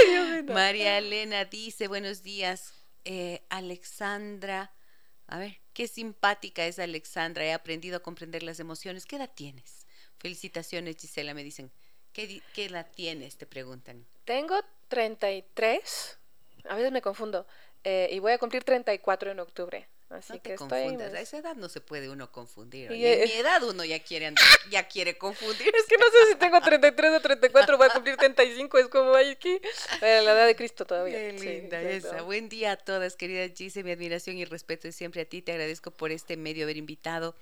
[0.09, 0.53] Dios mío.
[0.53, 2.75] María Elena dice, buenos días,
[3.05, 4.73] eh, Alexandra.
[5.29, 7.45] A ver, qué simpática es Alexandra.
[7.45, 9.07] He aprendido a comprender las emociones.
[9.07, 9.87] ¿Qué edad tienes?
[10.19, 11.71] Felicitaciones, Gisela, me dicen.
[12.13, 13.37] ¿Qué, qué edad tienes?
[13.37, 14.05] Te preguntan.
[14.25, 14.57] Tengo
[14.89, 16.19] 33,
[16.69, 17.47] a veces me confundo,
[17.85, 19.87] eh, y voy a cumplir 34 en octubre.
[20.11, 21.15] Así No que te confundas.
[21.15, 22.91] A esa edad no se puede uno confundir.
[22.91, 23.07] Y.
[23.07, 25.73] En eh, mi edad uno ya quiere, andar- ya quiere confundir.
[25.75, 29.15] Es que no sé si tengo 33 o 34, voy a cumplir 35, es como
[29.15, 29.61] ay, aquí,
[30.03, 31.17] eh, la edad de Cristo todavía.
[31.17, 32.23] Qué Sí, linda esa.
[32.23, 33.85] Buen día a todas, querida Gise.
[33.85, 35.43] Mi admiración y respeto es siempre a ti.
[35.43, 37.37] Te agradezco por este medio haber invitado.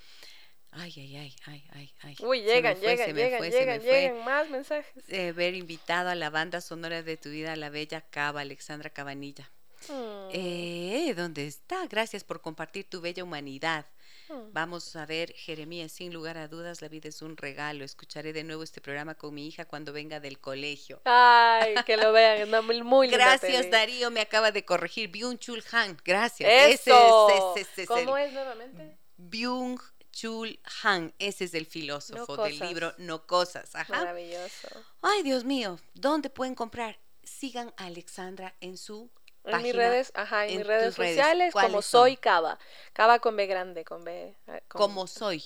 [0.70, 2.16] Ay, ay, ay, ay, ay, ay.
[2.20, 5.04] Uy, llegan, fue, llegan, me llegan, fue, se me llegan, llegan más mensajes.
[5.08, 9.50] Eh, haber invitado a la banda sonora de tu vida, la bella Cava, Alexandra Cabanilla.
[9.88, 11.86] Mm, Eh, ¿Dónde está?
[11.86, 13.86] Gracias por compartir tu bella humanidad.
[14.28, 14.52] mm.
[14.52, 17.84] Vamos a ver, Jeremías, sin lugar a dudas, la vida es un regalo.
[17.84, 21.00] Escucharé de nuevo este programa con mi hija cuando venga del colegio.
[21.04, 23.70] Ay, que lo vean, muy, muy Gracias.
[23.70, 25.08] Darío, me acaba de corregir.
[25.10, 26.50] Byung Chul Han, gracias.
[26.50, 27.28] Eso.
[27.30, 28.98] Ese es, ese- ese es ¿Cómo es nuevamente?
[29.16, 29.80] Byung
[30.12, 33.74] Chul Han, ese es el filósofo No del libro No Cosas.
[33.74, 33.92] Ajá.
[33.98, 34.68] Maravilloso.
[35.00, 36.98] Ay, Dios mío, ¿dónde pueden comprar?
[37.22, 39.10] Sigan a Alexandra en su
[39.56, 42.20] En mis redes, ajá, en, en mis redes sociales, como ¿cuáles soy son?
[42.20, 42.58] Cava.
[42.92, 44.36] Cava con B grande, con B.
[44.68, 45.42] con- Como soy.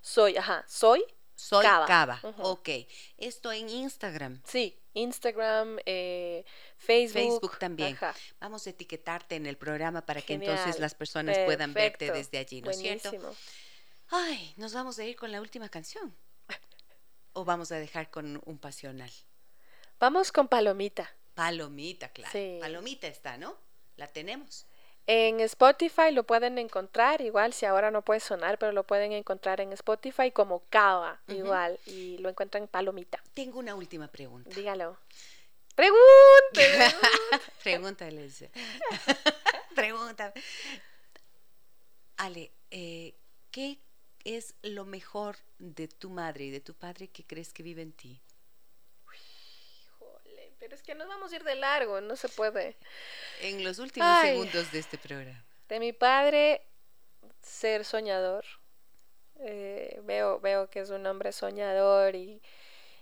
[0.00, 1.04] Soy, ajá, soy.
[1.34, 1.86] Soy Cava.
[1.86, 2.20] Cava.
[2.38, 2.68] Ok.
[3.18, 4.40] Esto en Instagram.
[4.44, 6.44] Sí, Instagram, eh,
[6.76, 7.14] Facebook.
[7.22, 7.94] Facebook también.
[7.94, 8.14] Ajá.
[8.40, 12.62] Vamos a etiquetarte en el programa para que entonces las personas puedan verte desde allí,
[12.62, 13.10] ¿no es cierto?
[14.10, 16.14] Ay, nos vamos a ir con la última canción.
[17.32, 19.10] o vamos a dejar con un pasional?
[19.98, 21.10] Vamos con Palomita.
[21.34, 22.32] Palomita, claro.
[22.32, 22.58] Sí.
[22.60, 23.56] Palomita está, ¿no?
[23.96, 24.66] La tenemos.
[25.06, 29.60] En Spotify lo pueden encontrar, igual si ahora no puede sonar, pero lo pueden encontrar
[29.60, 33.22] en Spotify como Cava, igual, y lo encuentran Palomita.
[33.34, 34.48] Tengo una última pregunta.
[34.54, 34.96] Dígalo.
[35.74, 36.00] Pregunte.
[37.62, 38.46] Pregúntales.
[39.74, 40.32] Pregunta.
[42.16, 43.14] Ale, eh,
[43.50, 43.78] ¿qué
[44.24, 47.92] es lo mejor de tu madre y de tu padre que crees que vive en
[47.92, 48.22] ti?
[50.64, 52.74] Pero es que nos vamos a ir de largo, no se puede.
[53.42, 54.30] En los últimos Ay.
[54.30, 55.44] segundos de este programa.
[55.68, 56.62] De mi padre,
[57.42, 58.46] ser soñador.
[59.40, 62.40] Eh, veo, veo que es un hombre soñador y,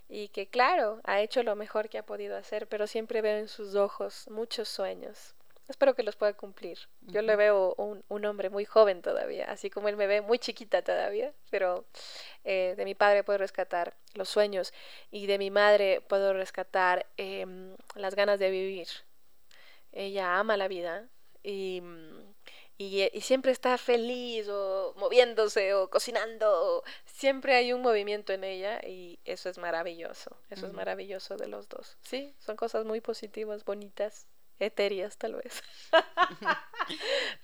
[0.09, 3.47] y que, claro, ha hecho lo mejor que ha podido hacer, pero siempre veo en
[3.47, 5.37] sus ojos muchos sueños.
[5.69, 6.79] Espero que los pueda cumplir.
[7.03, 7.39] Yo le Ujú.
[7.39, 11.33] veo un, un hombre muy joven todavía, así como él me ve muy chiquita todavía,
[11.51, 11.85] pero
[12.45, 14.73] eh, de mi padre puedo rescatar los sueños
[15.11, 18.89] y de mi madre puedo rescatar em, las ganas de vivir.
[19.93, 21.09] Ella ama la vida
[21.43, 21.83] y,
[22.79, 26.79] y, eh, y siempre está feliz o moviéndose o cocinando.
[26.79, 30.37] o- siempre hay un movimiento en ella y eso es maravilloso.
[30.51, 31.97] Eso es maravilloso de los dos.
[32.03, 34.27] Sí, son cosas muy positivas, bonitas,
[34.59, 35.63] etéreas tal vez.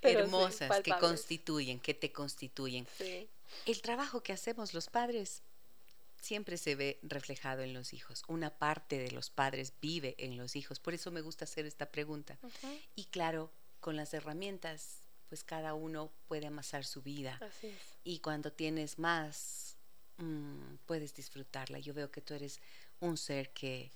[0.03, 2.87] Sí, Hermosas que constituyen, que te constituyen.
[2.99, 3.29] Sí.
[3.67, 5.43] El trabajo que hacemos los padres
[6.21, 8.23] siempre se ve reflejado en los hijos.
[8.29, 10.81] Una parte de los padres vive en los hijos.
[10.81, 12.39] Por eso me gusta hacer esta pregunta.
[12.95, 14.99] Y claro, con las herramientas,
[15.29, 17.39] pues cada uno puede amasar su vida.
[17.41, 17.79] Así es.
[18.05, 19.77] Y cuando tienes más,
[20.19, 21.79] mm, puedes disfrutarla.
[21.79, 22.61] Yo veo que tú eres
[23.01, 23.91] un ser que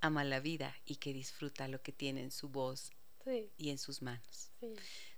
[0.00, 2.90] ama la vida y que disfruta lo que tiene en su voz
[3.24, 4.50] Sí, y en sus manos.
[4.60, 4.74] sí.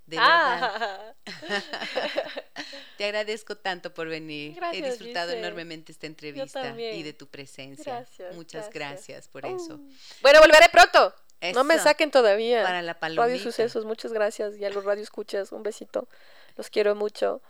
[0.06, 1.14] De verdad, Ah,
[2.96, 4.52] te agradezco tanto por venir.
[4.52, 5.40] He Gracias, disfrutado Gise.
[5.40, 7.96] enormemente esta entrevista y de tu presencia.
[7.96, 9.28] Gracias, Muchas gracias, gracias.
[9.28, 9.74] por eso.
[9.74, 9.92] Uh.
[10.22, 11.12] Bueno, volveré pronto.
[11.54, 12.62] No me Eso, saquen todavía.
[12.62, 13.22] Para la palomita.
[13.26, 14.56] Radio Sucesos, muchas gracias.
[14.56, 16.08] Y a los Radio Escuchas, un besito.
[16.56, 17.42] Los quiero mucho.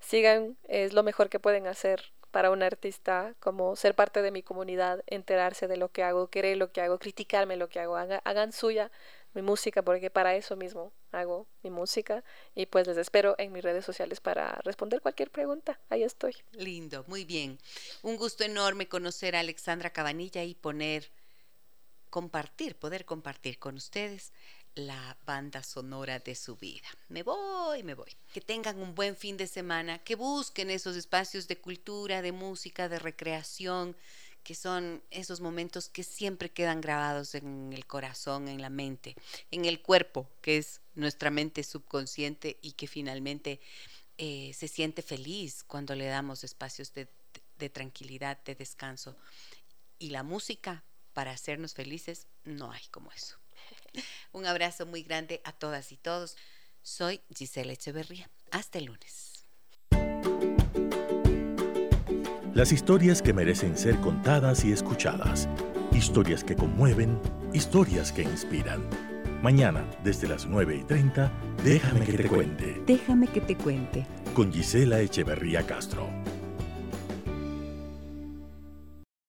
[0.00, 4.42] Sigan, es lo mejor que pueden hacer para un artista, como ser parte de mi
[4.42, 7.96] comunidad, enterarse de lo que hago, querer lo que hago, criticarme lo que hago.
[7.96, 8.90] Haga- hagan suya
[9.34, 12.24] mi música, porque para eso mismo hago mi música.
[12.54, 15.78] Y pues les espero en mis redes sociales para responder cualquier pregunta.
[15.90, 16.34] Ahí estoy.
[16.52, 17.58] Lindo, muy bien.
[18.02, 21.10] Un gusto enorme conocer a Alexandra Cabanilla y poner,
[22.10, 24.32] compartir, poder compartir con ustedes
[24.74, 26.86] la banda sonora de su vida.
[27.08, 28.10] Me voy, me voy.
[28.32, 32.88] Que tengan un buen fin de semana, que busquen esos espacios de cultura, de música,
[32.88, 33.96] de recreación,
[34.42, 39.14] que son esos momentos que siempre quedan grabados en el corazón, en la mente,
[39.50, 43.60] en el cuerpo, que es nuestra mente subconsciente y que finalmente
[44.16, 47.08] eh, se siente feliz cuando le damos espacios de,
[47.58, 49.16] de tranquilidad, de descanso.
[49.98, 53.37] Y la música, para hacernos felices, no hay como eso.
[54.32, 56.36] Un abrazo muy grande a todas y todos.
[56.82, 58.30] Soy Gisela Echeverría.
[58.50, 59.46] Hasta el lunes.
[62.54, 65.48] Las historias que merecen ser contadas y escuchadas.
[65.92, 67.20] Historias que conmueven,
[67.52, 68.88] historias que inspiran.
[69.42, 71.32] Mañana, desde las 9 y 30,
[71.62, 72.82] déjame que te cuente.
[72.84, 74.06] Déjame que te cuente.
[74.34, 76.08] Con Gisela Echeverría Castro.